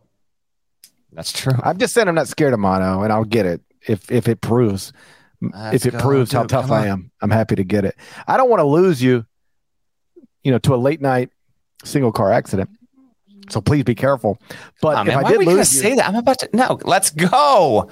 [1.12, 1.54] That's true.
[1.64, 4.42] I'm just saying I'm not scared of mono, and I'll get it if if it
[4.42, 4.94] proves
[5.42, 6.50] Let's if it proves how dude.
[6.50, 6.88] tough Come I on.
[6.88, 7.12] am.
[7.22, 7.96] I'm happy to get it.
[8.28, 9.26] I don't want to lose you,
[10.44, 11.30] you know, to a late night
[11.84, 12.70] single car accident.
[13.50, 14.40] So please be careful.
[14.82, 16.08] But Aw, if man, I did are we gonna lose you, say that?
[16.08, 16.50] I'm about to.
[16.54, 17.90] No, let's go.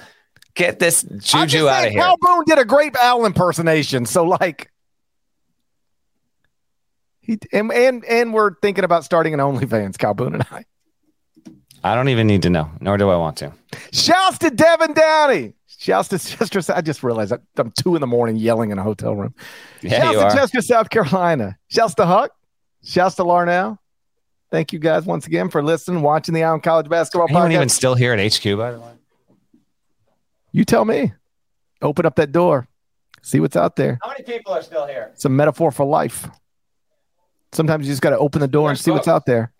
[0.54, 2.02] Get this juju out of here.
[2.02, 4.06] Kyle Boone did a great Al impersonation.
[4.06, 4.70] So like.
[7.20, 10.64] He, and, and and we're thinking about starting an OnlyFans, Kyle Boone and I.
[11.84, 13.52] I don't even need to know, nor do I want to.
[13.92, 15.54] Shouts to Devin Downey.
[15.66, 16.60] Shouts to Chester.
[16.74, 19.34] I just realized that I'm two in the morning yelling in a hotel room.
[19.80, 20.30] Yeah, Shouts you to are.
[20.34, 21.56] Chester, South Carolina.
[21.68, 22.32] Shouts to Huck.
[22.82, 23.78] Shouts to Larnell.
[24.50, 27.54] Thank you guys once again for listening, watching the Allen College Basketball Anyone Podcast.
[27.54, 28.90] even still here at HQ, by the way?
[30.52, 31.12] you tell me.
[31.82, 32.66] Open up that door.
[33.22, 33.98] See what's out there.
[34.02, 35.10] How many people are still here?
[35.12, 36.28] It's a metaphor for life.
[37.52, 39.52] Sometimes you just got to open the door and There's see what's out there.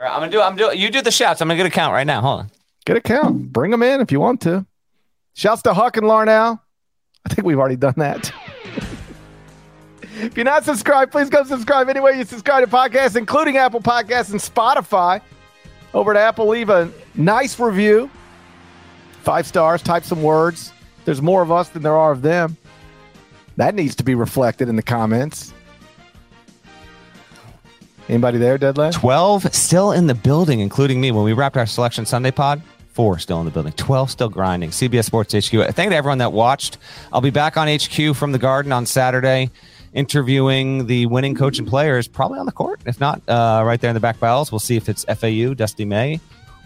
[0.00, 0.40] I'm gonna do.
[0.40, 0.78] I'm doing.
[0.78, 1.40] You do the shouts.
[1.40, 2.20] I'm gonna get a count right now.
[2.20, 2.50] Hold on.
[2.84, 3.52] Get a count.
[3.52, 4.66] Bring them in if you want to.
[5.34, 6.60] Shouts to Huck and Larnell.
[7.24, 8.32] I think we've already done that.
[10.02, 14.30] if you're not subscribed, please go subscribe anywhere you subscribe to podcasts, including Apple Podcasts
[14.30, 15.20] and Spotify.
[15.92, 18.10] Over to Apple, leave a nice review.
[19.22, 20.72] Five stars, type some words.
[21.04, 22.56] There's more of us than there are of them.
[23.56, 25.52] That needs to be reflected in the comments.
[28.08, 28.92] Anybody there, Deadline?
[28.92, 31.10] Twelve still in the building, including me.
[31.10, 32.62] When we wrapped our selection Sunday pod,
[32.92, 33.72] four still in the building.
[33.72, 34.70] Twelve still grinding.
[34.70, 35.50] CBS Sports HQ.
[35.50, 36.78] Thank you to everyone that watched.
[37.12, 39.50] I'll be back on HQ from the Garden on Saturday,
[39.92, 42.80] interviewing the winning coach and players, probably on the court.
[42.86, 44.52] If not, uh, right there in the back barrels.
[44.52, 46.20] We'll see if it's FAU, Dusty May,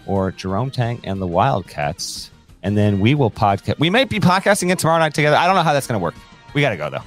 [0.05, 2.29] or Jerome Tang and the Wildcats.
[2.61, 3.79] And then we will podcast.
[3.79, 5.35] We may be podcasting it tomorrow night together.
[5.35, 6.13] I don't know how that's going to work.
[6.53, 7.01] We got to go though.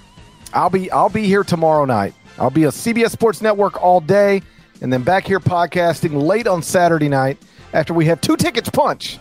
[0.52, 2.15] I'll be I'll be here tomorrow night.
[2.39, 4.43] I'll be a CBS Sports Network all day
[4.81, 7.39] and then back here podcasting late on Saturday night
[7.73, 9.19] after we have two tickets punch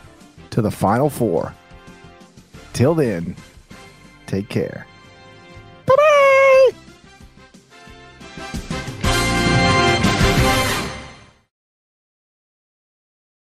[0.50, 1.54] to the Final Four.
[2.74, 3.36] Till then,
[4.26, 4.86] take care.
[5.86, 6.72] Bye bye.